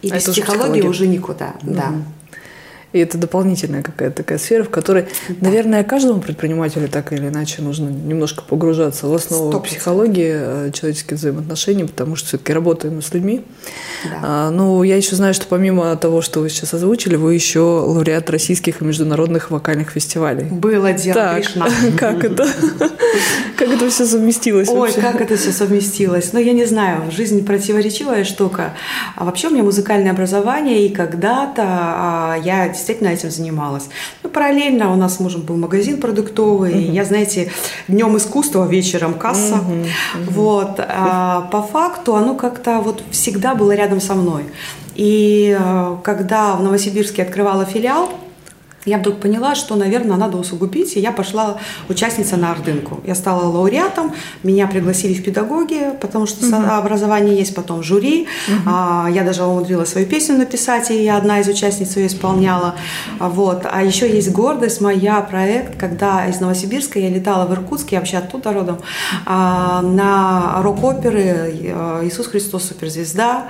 [0.02, 1.54] И а без психологии уже никуда.
[1.62, 1.74] Mm-hmm.
[1.74, 1.94] Да.
[2.94, 5.50] И это дополнительная какая-то такая сфера, в которой, да.
[5.50, 9.64] наверное, каждому предпринимателю так или иначе нужно немножко погружаться в основу 100%.
[9.64, 13.44] психологии э, человеческих взаимоотношений, потому что все-таки работаем с людьми.
[14.04, 14.20] Да.
[14.24, 18.30] А, ну, я еще знаю, что помимо того, что вы сейчас озвучили, вы еще лауреат
[18.30, 20.44] российских и международных вокальных фестивалей.
[20.44, 21.68] Было дело, так, Кришна.
[21.98, 22.48] Как это?
[23.58, 26.34] Как это все совместилось Ой, как это все совместилось.
[26.34, 28.74] Ну, я не знаю, жизнь противоречивая штука.
[29.16, 33.90] А вообще у меня музыкальное образование, и когда-то а, я действительно этим занималась.
[34.24, 36.74] Ну, параллельно у нас с мужем был магазин продуктовый.
[36.74, 36.92] Uh-huh.
[36.92, 37.52] Я, знаете,
[37.88, 39.56] днем искусства, вечером касса.
[39.56, 39.84] Uh-huh.
[39.84, 40.32] Uh-huh.
[40.32, 40.80] Вот.
[40.80, 44.46] А, по факту оно как-то вот всегда было рядом со мной.
[44.96, 48.10] И а, когда в Новосибирске открывала филиал,
[48.86, 53.02] я вдруг поняла, что, наверное, надо усугубить, и я пошла участница на Ордынку.
[53.06, 54.14] Я стала лауреатом,
[54.44, 56.56] меня пригласили в педагоги, потому что угу.
[56.56, 58.28] образование есть, потом жюри.
[58.48, 58.58] Угу.
[58.66, 62.76] А, я даже умудрилась свою песню написать, и я одна из участниц ее исполняла.
[63.20, 63.68] Вот.
[63.72, 68.18] А еще есть гордость моя, проект, когда из Новосибирска я летала в Иркутск, я вообще
[68.18, 68.80] оттуда родом,
[69.26, 73.46] а, на рок-оперы э, «Иисус Христос суперзвезда».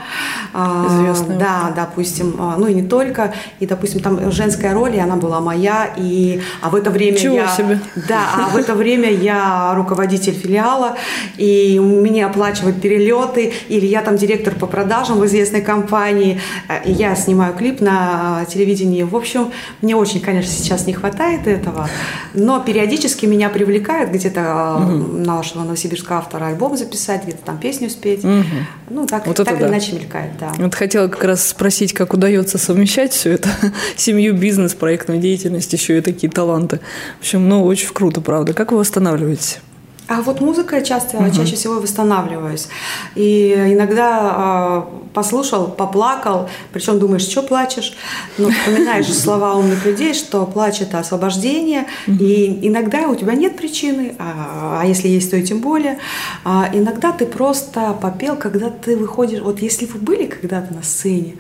[0.54, 1.38] А, Известная.
[1.38, 3.34] Да, допустим, а, ну и не только.
[3.60, 7.36] И, допустим, там женская роль, и она была моя, и а в это время Чего
[7.36, 7.80] я, себе?
[7.96, 10.98] да, а в это время я руководитель филиала,
[11.38, 16.92] и мне оплачивают перелеты, или я там директор по продажам в известной компании, э, и
[16.92, 19.04] я снимаю клип на телевидении.
[19.04, 21.90] В общем, мне очень, конечно, сейчас не хватает этого,
[22.34, 25.18] но периодически меня привлекают где-то угу.
[25.18, 28.24] нашего новосибирского автора альбом записать, где-то там песню спеть.
[28.24, 28.44] Угу.
[28.90, 29.68] Ну, так, вот так или да.
[29.70, 30.52] иначе мелькает, да.
[30.58, 33.50] Вот хотела как раз спросить, как удается совмещать все это,
[33.96, 36.80] семью, бизнес, проект проектной деятельности еще и такие таланты.
[37.18, 38.54] В общем, ну, очень круто, правда.
[38.54, 39.60] Как вы восстанавливаете?
[40.08, 41.32] А вот музыка часто, угу.
[41.34, 42.68] чаще всего восстанавливаюсь.
[43.16, 47.94] И иногда э, послушал, поплакал, причем думаешь, что плачешь,
[48.38, 54.16] но вспоминаешь слова умных людей, что плач это освобождение, и иногда у тебя нет причины,
[54.20, 55.98] а, а если есть, то и тем более.
[56.44, 61.36] А иногда ты просто попел, когда ты выходишь, вот если вы были когда-то на сцене,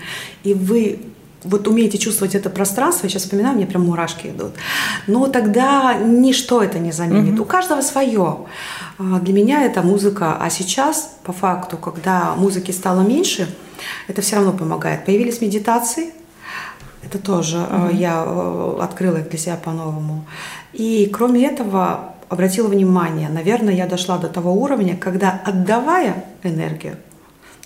[0.45, 0.99] и вы
[1.43, 4.53] вот умеете чувствовать это пространство, я сейчас вспоминаю, мне прям мурашки идут,
[5.07, 7.35] но тогда ничто это не заменит.
[7.35, 7.41] Mm-hmm.
[7.41, 8.37] У каждого свое.
[8.97, 13.47] А, для меня это музыка, а сейчас, по факту, когда музыки стало меньше,
[14.07, 15.05] это все равно помогает.
[15.05, 16.13] Появились медитации,
[17.03, 17.95] это тоже mm-hmm.
[17.95, 20.25] я э, открыла их для себя по-новому.
[20.73, 26.97] И кроме этого, обратила внимание, наверное, я дошла до того уровня, когда отдавая энергию,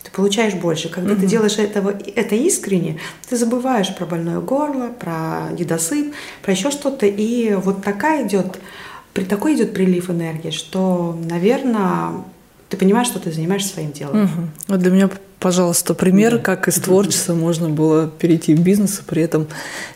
[0.05, 0.89] ты получаешь больше.
[0.89, 1.21] Когда угу.
[1.21, 6.13] ты делаешь этого, это искренне, ты забываешь про больное горло, про недосып,
[6.43, 7.07] про еще что-то.
[7.07, 8.59] И вот такая идет,
[9.13, 12.23] при такой идет прилив энергии, что, наверное,
[12.69, 14.23] ты понимаешь, что ты занимаешься своим делом.
[14.23, 14.47] Угу.
[14.67, 15.09] Вот для меня
[15.45, 19.47] пожалуйста, пример, как из творчества можно было перейти в бизнес и при этом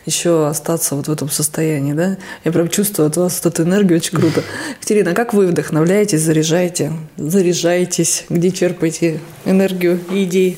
[0.06, 2.18] еще остаться вот в этом состоянии, да?
[2.44, 4.44] Я прям чувствую от вас вот эту энергию, очень круто.
[4.76, 10.56] Екатерина, а как вы вдохновляетесь, заряжаете, заряжаетесь, где черпаете энергию и идеи?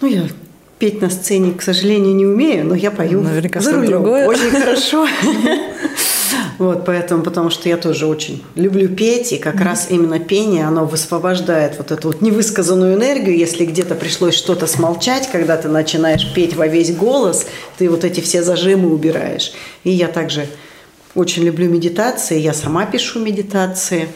[0.00, 0.22] Ну, я
[0.78, 3.90] петь на сцене, к сожалению, не умею, но я пою Наверняка за рулем.
[3.90, 4.26] другое.
[4.26, 5.06] Очень хорошо.
[6.58, 10.86] Вот, поэтому, потому что я тоже очень люблю петь, и как раз именно пение, оно
[10.86, 16.56] высвобождает вот эту вот невысказанную энергию, если где-то пришлось что-то смолчать, когда ты начинаешь петь
[16.56, 19.52] во весь голос, ты вот эти все зажимы убираешь.
[19.84, 20.46] И я также
[21.14, 24.08] очень люблю медитации, я сама пишу медитации.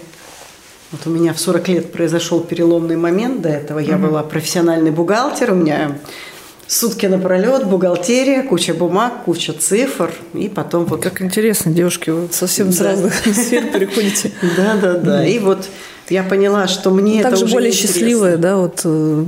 [0.92, 3.78] Вот у меня в 40 лет произошел переломный момент до этого.
[3.78, 5.98] Я была профессиональный бухгалтер, у меня
[6.70, 11.02] сутки напролет, бухгалтерия, куча бумаг, куча цифр, и потом вот...
[11.02, 12.84] Как интересно, девушки, вы совсем с Да.
[12.84, 14.30] разных сфер переходите.
[14.56, 15.26] Да, да, да.
[15.26, 15.68] И вот
[16.10, 19.24] я поняла, что мне это Также уже более счастливая, да, вот э,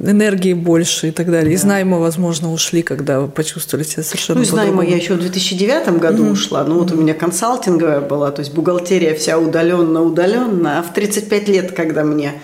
[0.00, 1.52] энергии больше и так далее.
[1.52, 5.20] Из найма, возможно, ушли, когда вы почувствовали себя совершенно Ну, из найма я еще в
[5.20, 6.64] 2009 году ушла.
[6.64, 10.78] Ну, вот у меня консалтинговая была, то есть бухгалтерия вся удаленно-удаленно.
[10.78, 12.34] А в 35 лет, когда мне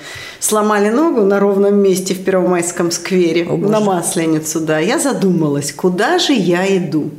[0.42, 6.18] сломали ногу на ровном месте в Первомайском сквере, О, на Масленицу, да, я задумалась, куда
[6.18, 7.10] же я иду.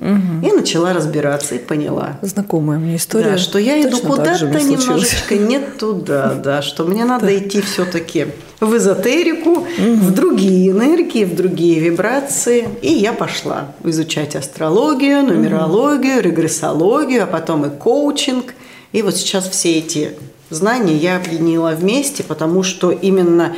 [0.44, 2.20] И начала разбираться и поняла.
[2.22, 3.32] Знакомая мне история.
[3.32, 7.62] Да, что я иду Точно же куда-то немножечко не туда, да, что мне надо идти
[7.62, 8.28] все-таки
[8.60, 12.68] в эзотерику, в другие энергии, в другие вибрации.
[12.82, 18.54] И я пошла изучать астрологию, нумерологию, регрессологию, а потом и коучинг.
[18.92, 20.12] И вот сейчас все эти
[20.54, 23.56] знания я объединила вместе, потому что именно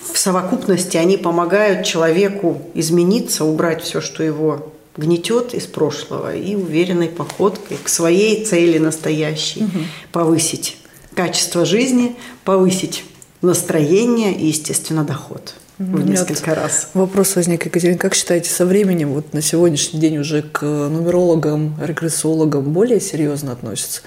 [0.00, 7.08] в совокупности они помогают человеку измениться, убрать все, что его гнетет из прошлого и уверенной
[7.08, 9.66] походкой к своей цели настоящей
[10.12, 10.76] повысить
[11.14, 13.04] качество жизни, повысить
[13.40, 15.54] настроение и, естественно, доход
[15.86, 16.88] в несколько вот раз.
[16.94, 22.64] Вопрос возник, Екатерина, как считаете, со временем, вот на сегодняшний день уже к нумерологам, регрессологам
[22.72, 24.00] более серьезно относятся?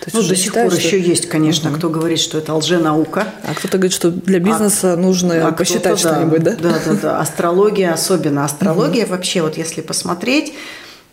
[0.00, 2.52] То есть Ну, до сих считают, пор что- еще есть, конечно, кто говорит, что это
[2.54, 3.28] лженаука.
[3.44, 6.56] А кто-то говорит, что для бизнеса нужно А посчитать что-нибудь, да?
[6.60, 7.20] Да, да, да.
[7.20, 8.44] Астрология особенно.
[8.44, 10.54] Астрология вообще, вот если посмотреть,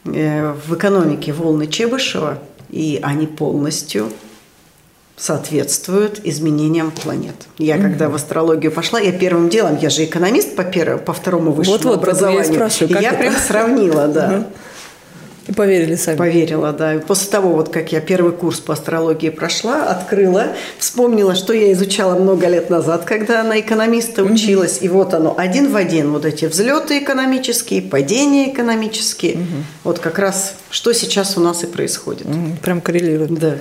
[0.05, 2.39] э, в экономике волны Чебышева,
[2.71, 4.11] и они полностью
[5.19, 7.35] соответствуют изменениям планет.
[7.57, 11.51] Я когда в астрологию пошла, я первым делом, я же экономист по, первому, по второму
[11.51, 13.17] высшему я и образованию, спрашиваю, и я это?
[13.17, 14.47] прям сравнила, да.
[15.47, 16.15] И поверили сами.
[16.15, 16.93] Поверила, да.
[16.93, 21.73] И после того, вот как я первый курс по астрологии прошла, открыла, вспомнила, что я
[21.73, 24.77] изучала много лет назад, когда на экономиста училась.
[24.81, 29.39] И вот оно, один в один, вот эти взлеты экономические, падения экономические.
[29.83, 32.27] Вот как раз, что сейчас у нас и происходит.
[32.27, 33.33] М, Прям коррелирует.
[33.33, 33.55] Да.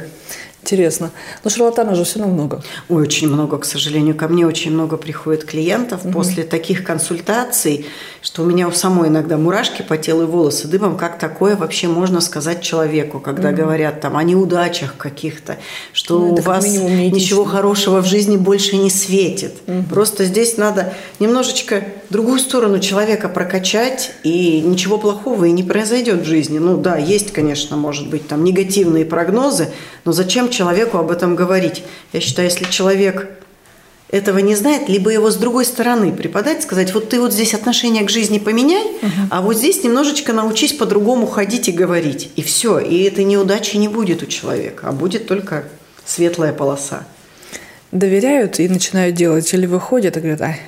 [0.69, 1.13] Интересно.
[1.45, 2.63] Но шарлатанов же все равно много.
[2.91, 4.15] Ой, очень много, к сожалению.
[4.15, 7.87] Ко мне очень много приходит клиентов после таких консультаций,
[8.21, 10.99] что у меня у самой иногда мурашки по телу и волосы дыбом.
[10.99, 15.57] Как такое вообще можно сказать человеку, когда говорят там о неудачах каких-то,
[15.95, 19.55] что Ну, у вас ничего хорошего в жизни больше не светит.
[19.89, 26.25] Просто здесь надо немножечко другую сторону человека прокачать, и ничего плохого и не произойдет в
[26.27, 26.59] жизни.
[26.59, 29.69] Ну да, есть, конечно, может быть, там негативные прогнозы,
[30.05, 30.58] но зачем человеку
[30.99, 31.85] об этом говорить?
[32.13, 33.29] Я считаю, если человек
[34.11, 38.05] этого не знает, либо его с другой стороны преподать, сказать, вот ты вот здесь отношение
[38.05, 38.87] к жизни поменяй,
[39.31, 42.31] а вот здесь немножечко научись по-другому ходить и говорить.
[42.37, 42.79] И все.
[42.79, 45.65] И этой неудачи не будет у человека, а будет только
[46.05, 47.05] светлая полоса.
[47.93, 50.61] Доверяют и начинают делать, или выходят и говорят, ай,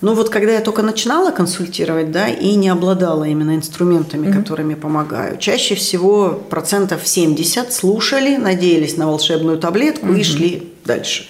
[0.00, 5.36] Ну вот когда я только начинала консультировать, да, и не обладала именно инструментами, которыми помогаю,
[5.36, 11.26] чаще всего процентов 70 слушали, надеялись на волшебную таблетку и шли дальше.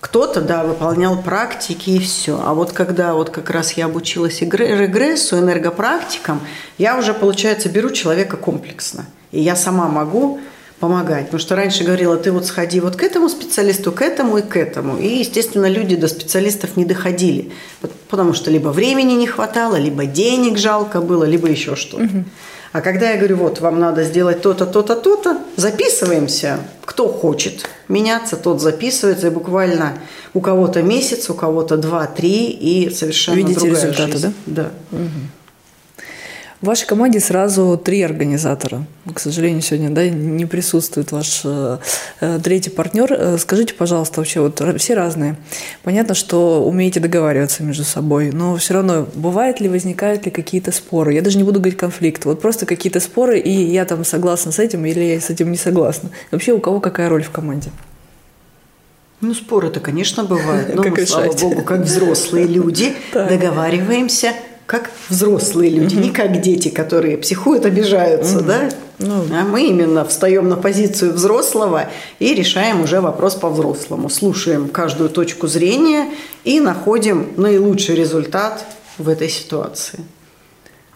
[0.00, 2.40] Кто-то, да, выполнял практики и все.
[2.44, 6.40] А вот когда вот как раз я обучилась регрессу, энергопрактикам,
[6.78, 9.06] я уже, получается, беру человека комплексно.
[9.32, 10.38] И я сама могу
[10.80, 11.26] помогать.
[11.26, 14.56] Потому что раньше говорила, ты вот сходи вот к этому специалисту, к этому и к
[14.56, 14.98] этому.
[14.98, 17.52] И, естественно, люди до специалистов не доходили.
[18.08, 22.24] Потому что либо времени не хватало, либо денег жалко было, либо еще что-то.
[22.72, 26.58] А когда я говорю, вот, вам надо сделать то-то, то-то, то-то, записываемся.
[26.84, 29.28] Кто хочет меняться, тот записывается.
[29.28, 29.94] И буквально
[30.34, 34.34] у кого-то месяц, у кого-то два-три, и совершенно Видите другая результаты, жизнь.
[34.44, 34.70] Да.
[36.62, 38.86] В вашей команде сразу три организатора.
[39.12, 41.78] К сожалению, сегодня да, не присутствует ваш э,
[42.20, 43.12] э, третий партнер.
[43.12, 45.36] Э, Скажите, пожалуйста, вообще вот все разные.
[45.82, 51.12] Понятно, что умеете договариваться между собой, но все равно бывает ли, возникают ли какие-то споры?
[51.12, 52.24] Я даже не буду говорить конфликт.
[52.24, 55.58] Вот просто какие-то споры, и я там согласна с этим, или я с этим не
[55.58, 56.08] согласна.
[56.30, 57.70] Вообще у кого какая роль в команде?
[59.20, 61.42] Ну, споры-то, конечно, бывают, но Как мы, слава решать?
[61.42, 64.32] богу, как взрослые люди договариваемся,
[64.66, 68.68] как взрослые люди, не как дети, которые психуют, обижаются, да?
[68.98, 69.24] Ну.
[69.32, 74.08] А мы именно встаем на позицию взрослого и решаем уже вопрос по-взрослому.
[74.08, 76.10] Слушаем каждую точку зрения
[76.44, 78.64] и находим наилучший результат
[78.98, 80.00] в этой ситуации.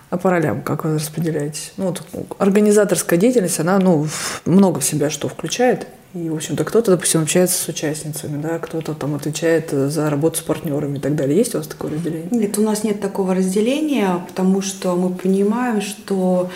[0.08, 1.72] А по ролям как вы распределяетесь?
[1.76, 2.02] Ну, вот
[2.38, 4.08] организаторская деятельность, она, ну,
[4.44, 5.86] много в себя что включает.
[6.12, 10.40] И, в общем-то, кто-то, допустим, общается с участницами, да, кто-то там отвечает за работу с
[10.40, 11.36] партнерами и так далее.
[11.36, 12.28] Есть у вас такое разделение?
[12.32, 16.50] Нет, у нас нет такого разделения, потому что мы понимаем, что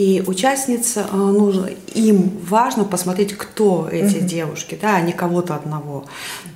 [0.00, 6.06] и участница э, нужно, им важно посмотреть, кто эти девушки, да, а не кого-то одного.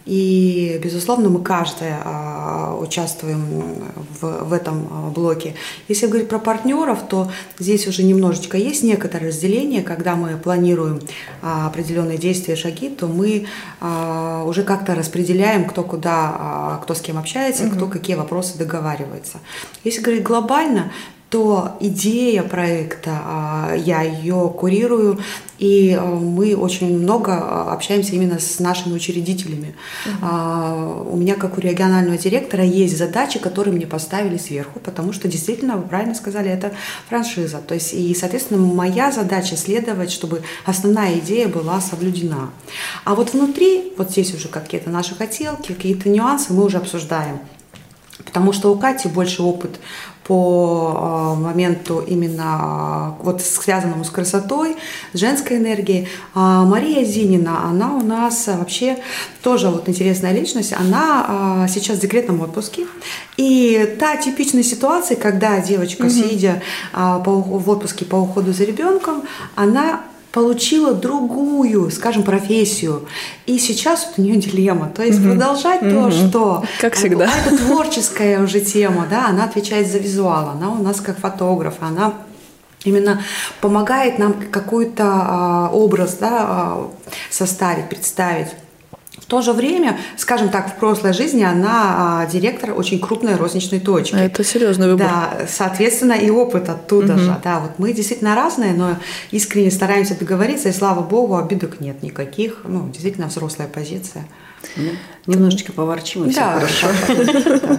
[0.07, 3.43] И, безусловно, мы каждая а, участвуем
[4.19, 5.55] в, в этом а, блоке.
[5.89, 11.01] Если говорить про партнеров, то здесь уже немножечко есть некоторое разделение, когда мы планируем
[11.43, 13.47] а, определенные действия, шаги, то мы
[13.81, 19.39] а, уже как-то распределяем, кто куда, а, кто с кем общается, кто какие вопросы договаривается.
[19.85, 20.93] Если говорить глобально,
[21.35, 25.19] то идея проекта, а, я ее курирую,
[25.59, 29.75] и а, мы очень много а, общаемся именно с нашими учредителями.
[30.23, 35.27] А, У меня, как у регионального директора, есть задачи, которые мне поставили сверху, потому что
[35.27, 36.71] действительно, вы правильно сказали, это
[37.09, 37.59] франшиза.
[37.59, 42.51] То есть, и, соответственно, моя задача следовать, чтобы основная идея была соблюдена.
[43.05, 47.41] А вот внутри, вот здесь уже какие-то наши хотелки, какие-то нюансы мы уже обсуждаем.
[48.25, 49.81] Потому что у Кати больше опыт
[50.25, 54.77] по э, моменту именно э, вот связанному с красотой,
[55.13, 56.09] с женской энергией.
[56.33, 58.99] А Мария Зинина, она у нас э, вообще
[59.43, 60.73] тоже вот интересная личность.
[60.73, 62.87] Она сейчас в декретном отпуске.
[63.37, 66.63] И та типичная ситуация, когда девочка, сидя
[66.93, 69.23] по, ух- в отпуске по уходу за ребенком,
[69.57, 70.01] она
[70.35, 73.07] получила другую, скажем, профессию.
[73.47, 74.89] И сейчас вот у нее дилемма.
[74.89, 76.65] То есть продолжать то, что...
[76.81, 77.31] Как всегда.
[77.33, 81.75] А это творческая уже тема, да, она отвечает за визуал, она у нас как фотограф,
[81.81, 82.15] она
[82.83, 83.23] именно
[83.61, 86.91] помогает нам какой-то а, образ да, а,
[87.31, 88.49] составить, представить.
[89.35, 93.81] В то же время, скажем так, в прошлой жизни она а, директор очень крупной розничной
[93.81, 94.15] точки.
[94.15, 95.09] А это серьезный выбор.
[95.09, 97.37] Да, соответственно, и опыт оттуда же.
[97.43, 98.97] Да, вот мы действительно разные, но
[99.33, 102.61] искренне стараемся договориться, и слава богу, обидок нет никаких.
[102.63, 104.25] Ну, действительно взрослая позиция.
[104.77, 104.91] Ну,
[105.27, 106.61] Немножечко поворчим, и все Да.
[106.61, 106.87] хорошо.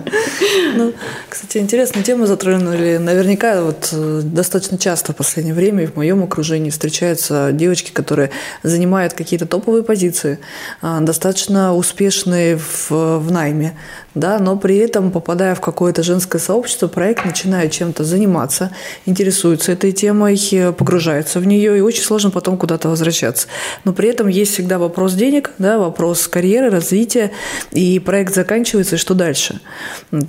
[0.75, 0.93] Ну,
[1.29, 2.97] кстати, интересную тему затронули.
[2.97, 8.31] Наверняка вот э, достаточно часто в последнее время в моем окружении встречаются девочки, которые
[8.63, 10.39] занимают какие-то топовые позиции,
[10.81, 13.77] а, достаточно успешные в, в найме,
[14.15, 18.71] да, но при этом, попадая в какое-то женское сообщество, проект начинает чем-то заниматься,
[19.05, 23.47] интересуется этой темой, э, погружается в нее, и очень сложно потом куда-то возвращаться.
[23.83, 27.31] Но при этом есть всегда вопрос денег, да, вопрос карьеры, развития,
[27.71, 29.59] и проект заканчивается, и что дальше?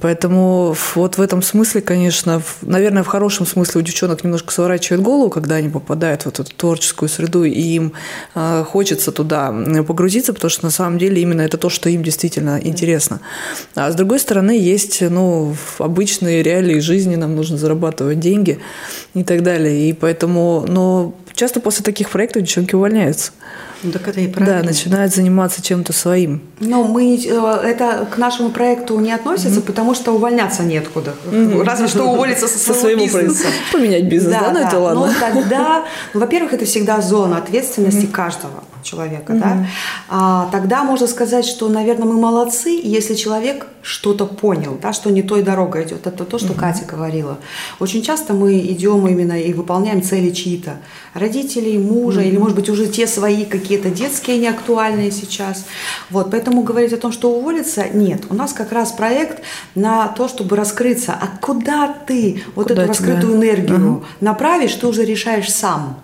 [0.00, 5.02] Поэтому вот в этом смысле, конечно, в- наверное, в хорошем смысле у девчонок немножко сворачивает
[5.02, 7.92] голову, когда они попадают в эту творческую среду, и им
[8.34, 9.54] э, хочется туда
[9.86, 13.20] погрузиться, потому что на самом деле именно это то, что им действительно интересно.
[13.74, 18.58] А с другой стороны, есть ну, обычные реалии жизни, нам нужно зарабатывать деньги
[19.14, 19.88] и так далее.
[19.88, 23.30] И поэтому, но часто после таких проектов девчонки увольняются.
[23.82, 24.62] Ну, так это и правильно.
[24.62, 26.40] Да, начинают заниматься чем-то своим.
[26.58, 31.14] Но мы э, это к нашему проекту не относится, потому что увольняться неоткуда.
[31.64, 33.46] Разве что уволиться со своего, бизнеса.
[33.72, 35.06] Поменять бизнес, да, ну это ладно.
[35.06, 35.84] Но тогда,
[36.14, 39.66] ну, во-первых, это всегда зона ответственности каждого человека, да.
[40.08, 45.22] А, тогда можно сказать, что, наверное, мы молодцы, если человек что-то понял, да, что не
[45.22, 46.06] той дорогой идет.
[46.06, 47.38] Это то, что Катя говорила.
[47.80, 50.78] Очень часто мы идем именно и выполняем цели чьи-то.
[51.14, 55.66] Родителей, мужа, или, может быть, уже те свои какие-то детские неактуальные сейчас.
[56.10, 58.24] Вот, поэтому говорить о том, что уволиться, нет.
[58.30, 59.42] У нас как раз проект
[59.74, 61.12] на то, чтобы раскрыться.
[61.12, 63.14] А куда ты вот Куда эту тебя?
[63.14, 66.00] раскрытую энергию направишь, ты уже решаешь сам.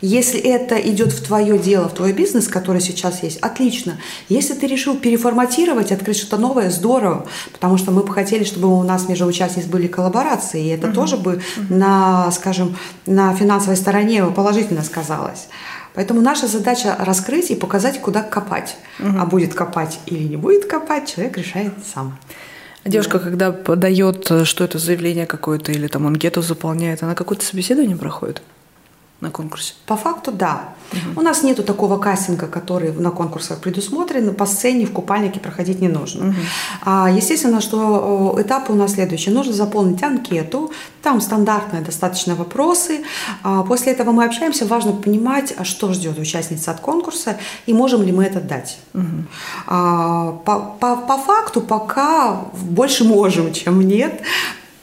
[0.00, 3.98] Если это идет в твое дело, в твой бизнес, который сейчас есть, отлично.
[4.28, 8.82] Если ты решил переформатировать, открыть что-то новое, здорово, потому что мы бы хотели, чтобы у
[8.82, 12.76] нас между участниц были коллаборации, и это тоже бы на, скажем,
[13.06, 15.48] на финансовой стороне положительно сказалось.
[15.94, 18.76] Поэтому наша задача раскрыть и показать, куда копать.
[18.98, 22.18] А будет копать или не будет копать, человек решает сам.
[22.84, 27.44] А Девушка, когда подает, э, что это заявление какое-то или там анкету заполняет, она какое-то
[27.44, 28.42] собеседование проходит?
[29.20, 29.74] На конкурсе?
[29.86, 30.74] По факту, да.
[31.16, 34.34] У нас нету такого кастинга, который на конкурсах предусмотрен.
[34.34, 36.34] По сцене в купальнике проходить не нужно.
[36.82, 39.34] А, естественно, что этапы у нас следующие.
[39.34, 40.70] Нужно заполнить анкету.
[41.02, 43.00] Там стандартные достаточно вопросы.
[43.42, 44.66] А, после этого мы общаемся.
[44.66, 48.78] Важно понимать, а что ждет участница от конкурса и можем ли мы это дать.
[49.66, 54.22] А, по, по, по факту пока больше можем, чем нет.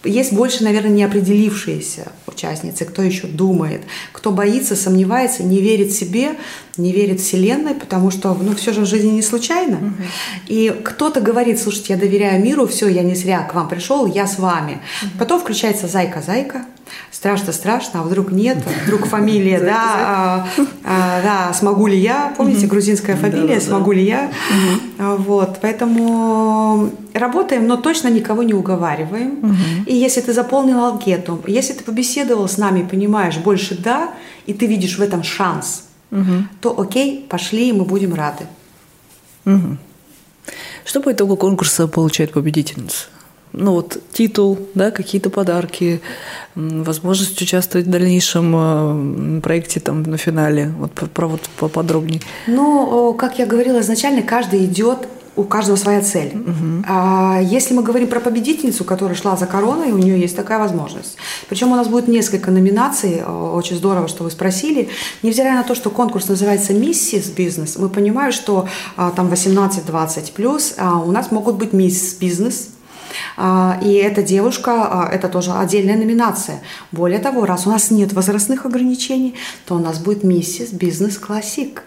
[0.05, 3.81] Есть больше, наверное, неопределившиеся участницы, кто еще думает,
[4.11, 6.31] кто боится, сомневается, не верит себе,
[6.77, 9.77] не верит Вселенной, потому что ну, все же в жизни не случайно.
[9.77, 10.03] Угу.
[10.47, 14.27] И кто-то говорит, слушайте, я доверяю миру, все, я не зря к вам пришел, я
[14.27, 14.79] с вами.
[15.01, 15.11] Угу.
[15.19, 16.65] Потом включается зайка-зайка,
[17.11, 20.47] страшно-страшно, а вдруг нет, вдруг фамилия, да, а,
[20.83, 24.31] а, да, смогу ли я, помните, грузинская фамилия, смогу ли я,
[24.99, 31.83] вот, поэтому работаем, но точно никого не уговариваем, и если ты заполнил анкету, если ты
[31.83, 34.09] побеседовал с нами, понимаешь больше да,
[34.45, 35.85] и ты видишь в этом шанс,
[36.61, 38.45] то окей, пошли, мы будем рады.
[40.85, 43.07] Что по итогу конкурса получает победительница?
[43.51, 46.01] Ну вот титул, да, какие-то подарки,
[46.55, 50.73] возможность участвовать в дальнейшем э, проекте там на финале.
[50.77, 52.21] Вот про вот поподробнее.
[52.47, 56.33] Ну, как я говорила изначально, каждый идет у каждого своя цель.
[56.33, 56.85] Угу.
[56.87, 61.17] А если мы говорим про победительницу, которая шла за короной, у нее есть такая возможность.
[61.49, 63.23] Причем у нас будет несколько номинаций.
[63.23, 64.89] Очень здорово, что вы спросили.
[65.23, 70.75] Невзирая на то, что конкурс называется «Миссис Бизнес», мы понимаем, что а, там 18-20 плюс,
[70.77, 72.69] а у нас могут быть «Мисс Бизнес»,
[73.81, 76.61] и эта девушка, а, это тоже отдельная номинация.
[76.91, 79.35] Более того, раз у нас нет возрастных ограничений,
[79.65, 81.83] то у нас будет миссис бизнес классик.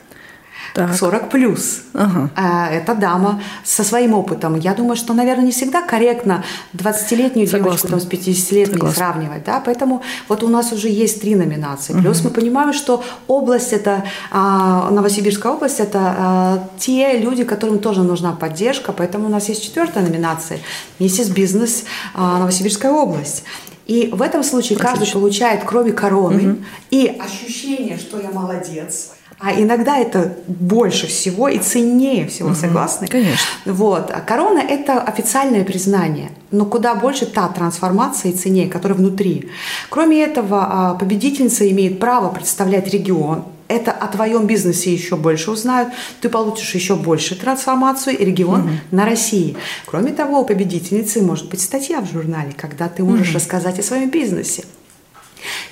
[0.78, 0.94] Так.
[0.94, 1.80] 40 плюс.
[1.92, 2.30] Ага.
[2.36, 4.56] А, это дама со своим опытом.
[4.60, 9.42] Я думаю, что, наверное, не всегда корректно 20-летнюю девочку там, с 50-летней сравнивать.
[9.44, 9.60] Да?
[9.64, 11.94] Поэтому вот у нас уже есть три номинации.
[11.94, 12.28] Плюс угу.
[12.28, 18.30] мы понимаем, что область это, а, Новосибирская область, это а, те люди, которым тоже нужна
[18.30, 18.92] поддержка.
[18.92, 20.60] Поэтому у нас есть четвертая номинация.
[21.00, 23.42] Миссис Бизнес Новосибирская область.
[23.86, 24.96] И в этом случае Отлично.
[24.96, 26.64] каждый получает, кроме короны, угу.
[26.90, 29.08] и ощущение, что я молодец,
[29.38, 33.06] а иногда это больше всего и ценнее всего, угу, согласны?
[33.06, 33.38] Конечно.
[33.66, 34.10] Вот.
[34.10, 39.48] А корона– это официальное признание, но куда больше та трансформация и ценнее, которая внутри.
[39.90, 45.92] Кроме этого, а, победительница имеет право представлять регион, это о твоем бизнесе еще больше узнают,
[46.20, 48.70] ты получишь еще больше трансформацию и регион угу.
[48.90, 49.56] на России.
[49.86, 53.36] Кроме того, у победительницы может быть статья в журнале, когда ты можешь угу.
[53.36, 54.64] рассказать о своем бизнесе.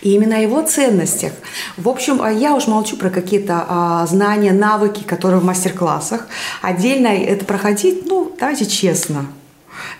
[0.02, 1.32] И именно о его ценностях.
[1.76, 6.26] В общем, а я уж молчу про какие-то а, знания, навыки, которые в мастер-классах.
[6.62, 9.26] Отдельно это проходить, ну, давайте честно.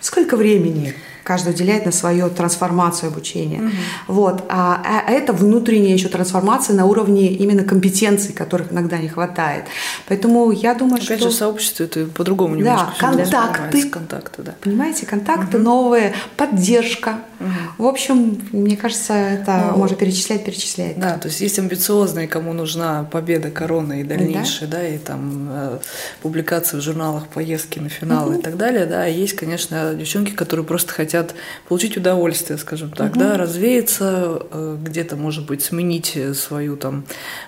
[0.01, 0.95] Сколько времени?
[1.27, 3.59] Каждый уделяет на свою трансформацию обучения.
[3.59, 3.71] Угу.
[4.07, 4.45] Вот.
[4.47, 9.65] А, а это внутренняя еще трансформация на уровне именно компетенций, которых иногда не хватает.
[10.07, 11.13] Поэтому я думаю, Опять что...
[11.15, 12.93] Опять же, сообщество это по-другому немножко.
[13.01, 13.89] Да, контакты.
[13.89, 14.55] контакты да.
[14.61, 15.65] Понимаете, контакты угу.
[15.65, 17.17] новые, поддержка.
[17.41, 17.83] Угу.
[17.83, 20.97] В общем, мне кажется, это ну, можно перечислять, перечислять.
[20.97, 25.49] Да, то есть есть амбициозные, кому нужна победа, корона и дальнейшее, да, да и там
[25.51, 25.79] э,
[26.21, 28.39] публикации в журналах, поездки на финал угу.
[28.39, 31.35] и так далее, да, и есть, конечно, девчонки, которые просто хотят хотят
[31.67, 33.19] получить удовольствие, скажем так, угу.
[33.19, 37.05] да, развеяться, э, где-то, может быть, сменить свою там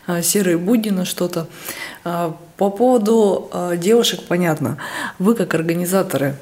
[0.08, 1.48] э, серые будни на что-то.
[2.04, 4.78] А, по поводу э, девушек, понятно,
[5.20, 6.36] вы как организаторы,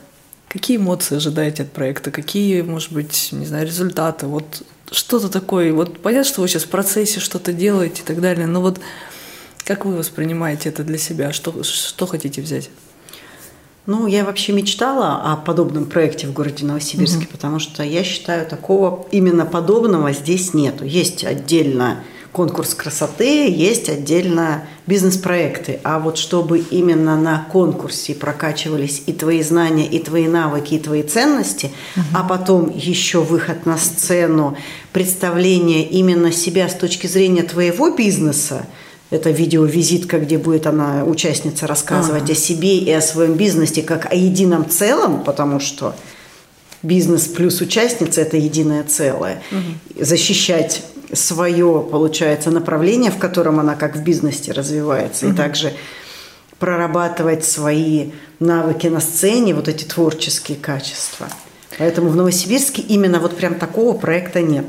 [0.47, 5.99] какие эмоции ожидаете от проекта, какие, может быть, не знаю, результаты, вот что-то такое, вот
[5.99, 8.80] понятно, что вы сейчас в процессе что-то делаете и так далее, но вот
[9.65, 12.69] как вы воспринимаете это для себя, что, что хотите взять?
[13.88, 17.32] Ну, я вообще мечтала о подобном проекте в городе Новосибирске, угу.
[17.32, 20.84] потому что я считаю, такого именно подобного здесь нету.
[20.84, 25.80] Есть отдельно конкурс красоты, есть отдельно бизнес-проекты.
[25.86, 31.04] А вот чтобы именно на конкурсе прокачивались и твои знания, и твои навыки, и твои
[31.04, 32.06] ценности, угу.
[32.14, 34.58] а потом еще выход на сцену,
[34.92, 38.66] представление именно себя с точки зрения твоего бизнеса,
[39.10, 42.34] это видеовизитка, где будет она, участница, рассказывать ага.
[42.34, 45.95] о себе и о своем бизнесе как о едином целом, потому что
[46.84, 49.41] бизнес плюс участница– это единое целое.
[49.51, 50.03] Угу.
[50.03, 50.84] Защищать
[51.14, 55.34] свое, получается, направление, в котором она как в бизнесе развивается, угу.
[55.34, 55.74] и также
[56.60, 61.28] прорабатывать свои навыки на сцене, вот эти творческие качества.
[61.78, 64.66] Поэтому в Новосибирске именно вот прям такого проекта нет.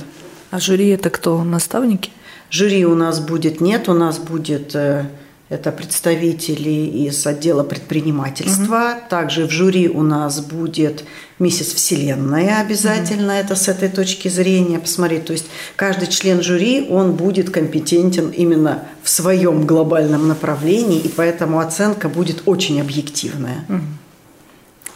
[0.51, 1.43] А жюри это кто?
[1.43, 2.11] Наставники?
[2.51, 5.07] Жюри у нас будет нет, у нас будет э,
[5.51, 8.97] Это представители из отдела предпринимательства.
[8.99, 9.09] Угу.
[9.09, 11.05] Также в жюри у нас будет
[11.39, 13.33] миссис Вселенная обязательно.
[13.33, 13.41] Угу.
[13.41, 15.25] Это с этой точки зрения посмотреть.
[15.25, 15.47] То есть
[15.77, 22.43] каждый член жюри, он будет компетентен именно в своем глобальном направлении, и поэтому оценка будет
[22.45, 23.65] очень объективная.
[23.69, 23.81] Угу.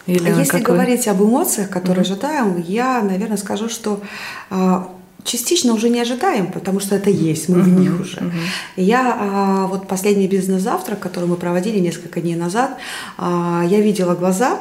[0.07, 0.74] Елена, а если какой?
[0.74, 4.03] говорить об эмоциях, которые mm ожидаем, я, наверное, скажу, что
[4.50, 4.88] а,
[5.25, 8.16] частично уже не ожидаем, потому что это есть, мы uh-huh, в них уже.
[8.18, 8.33] Uh-huh.
[8.77, 12.77] Я а, вот последний бизнес-завтрак, который мы проводили несколько дней назад,
[13.18, 14.59] а, я видела глаза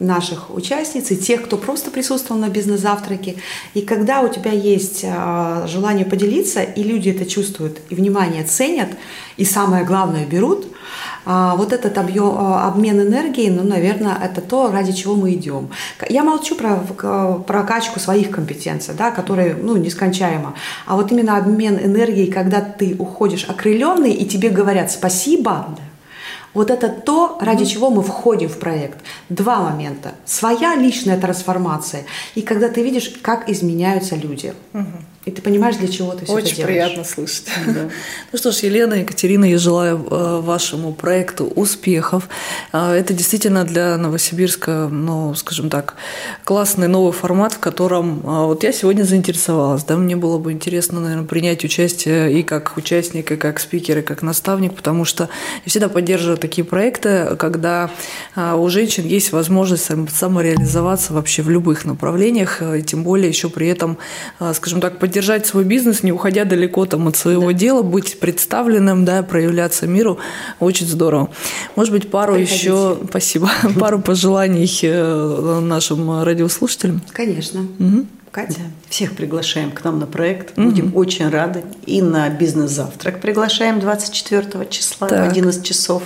[0.00, 3.36] наших участниц и тех, кто просто присутствовал на бизнес-завтраке.
[3.74, 8.88] И когда у тебя есть а, желание поделиться, и люди это чувствуют, и внимание ценят,
[9.36, 10.66] и самое главное берут,
[11.24, 15.70] а, вот этот объем, а, обмен энергией, ну, наверное, это то, ради чего мы идем.
[16.08, 16.76] Я молчу про
[17.46, 20.54] прокачку своих компетенций, да, которые ну, нескончаемо.
[20.86, 25.68] А вот именно обмен энергией, когда ты уходишь окрыленный, и тебе говорят спасибо,
[26.54, 28.98] вот это то, ради чего мы входим в проект.
[29.28, 30.12] Два момента.
[30.24, 34.54] Своя личная трансформация, и когда ты видишь, как изменяются люди.
[34.72, 34.86] Угу.
[35.24, 36.74] И ты понимаешь, для чего ты все Очень это делаешь.
[36.74, 37.46] приятно слышать.
[37.66, 37.88] Да.
[38.32, 42.28] Ну что ж, Елена, Екатерина, я желаю э, вашему проекту успехов.
[42.72, 45.94] Э, это действительно для Новосибирска, ну, скажем так,
[46.44, 49.84] классный новый формат, в котором э, вот я сегодня заинтересовалась.
[49.84, 54.02] Да, мне было бы интересно, наверное, принять участие и как участник, и как спикер, и
[54.02, 55.30] как наставник, потому что
[55.64, 57.90] я всегда поддерживаю такие проекты, когда
[58.36, 63.96] у женщин есть возможность самореализоваться вообще в любых направлениях, и тем более еще при этом,
[64.52, 67.58] скажем так, поддерживать держать свой бизнес, не уходя далеко там от своего да.
[67.58, 70.18] дела, быть представленным, да, проявляться миру,
[70.58, 71.30] очень здорово.
[71.76, 72.56] Может быть, пару Приходите.
[72.56, 73.48] еще, спасибо,
[73.78, 77.00] пару пожеланий э, нашим радиослушателям.
[77.12, 77.60] Конечно.
[77.78, 78.06] Угу.
[78.32, 78.62] Катя.
[78.88, 80.58] Всех приглашаем к нам на проект.
[80.58, 80.66] Угу.
[80.68, 81.62] Будем очень рады.
[81.86, 85.28] И на бизнес-завтрак приглашаем 24 числа так.
[85.28, 86.02] в 11 часов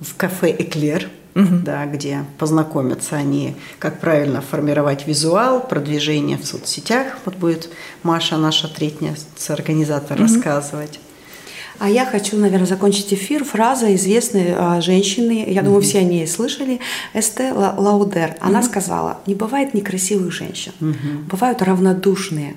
[0.00, 1.56] в кафе «Эклер» угу.
[1.64, 7.18] да, где познакомятся они, как правильно формировать визуал, продвижение в соцсетях.
[7.24, 7.70] Вот будет
[8.02, 9.14] Маша, наша третья
[9.48, 10.24] организатор, угу.
[10.24, 11.00] рассказывать.
[11.78, 15.84] А я хочу, наверное, закончить эфир фразой известной а, женщины, я думаю, mm-hmm.
[15.84, 16.80] все о ней слышали,
[17.14, 18.34] Эсте Лаудер.
[18.40, 18.64] Она mm-hmm.
[18.64, 21.28] сказала, не бывает некрасивых женщин, mm-hmm.
[21.30, 22.56] бывают равнодушные.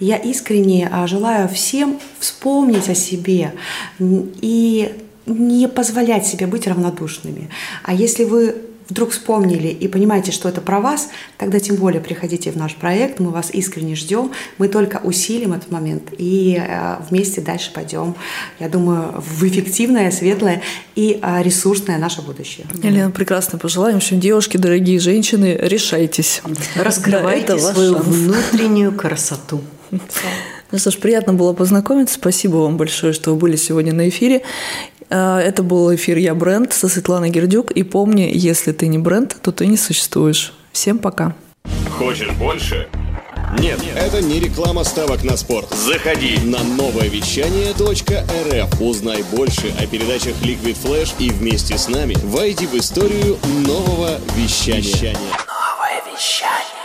[0.00, 3.52] Я искренне а, желаю всем вспомнить о себе
[4.00, 7.50] и не позволять себе быть равнодушными.
[7.82, 8.56] А если вы
[8.88, 11.08] вдруг вспомнили и понимаете, что это про вас,
[11.38, 15.70] тогда тем более приходите в наш проект, мы вас искренне ждем, мы только усилим этот
[15.70, 18.14] момент и э, вместе дальше пойдем,
[18.58, 20.62] я думаю, в эффективное, светлое
[20.94, 22.66] и э, ресурсное наше будущее.
[22.82, 26.42] Елена, прекрасно пожелаем, что девушки, дорогие женщины, решайтесь.
[26.76, 28.06] Раскрывайте да, свою шанс.
[28.06, 29.62] внутреннюю красоту.
[30.72, 32.14] Ну что ж, приятно было познакомиться.
[32.14, 34.42] Спасибо вам большое, что вы были сегодня на эфире.
[35.12, 37.70] Э, это был эфир «Я бренд» со Светланой Гердюк.
[37.70, 40.54] И помни, если ты не бренд, то ты не существуешь.
[40.72, 41.34] Всем пока.
[41.98, 42.88] Хочешь больше?
[43.58, 45.68] Нет, это не реклама ставок на спорт.
[45.74, 48.80] Заходи на новое вещание .рф.
[48.80, 53.36] Узнай больше о передачах Liquid Flash и вместе с нами войди в историю
[53.66, 55.14] нового вещания.
[55.14, 56.81] Новое вещание.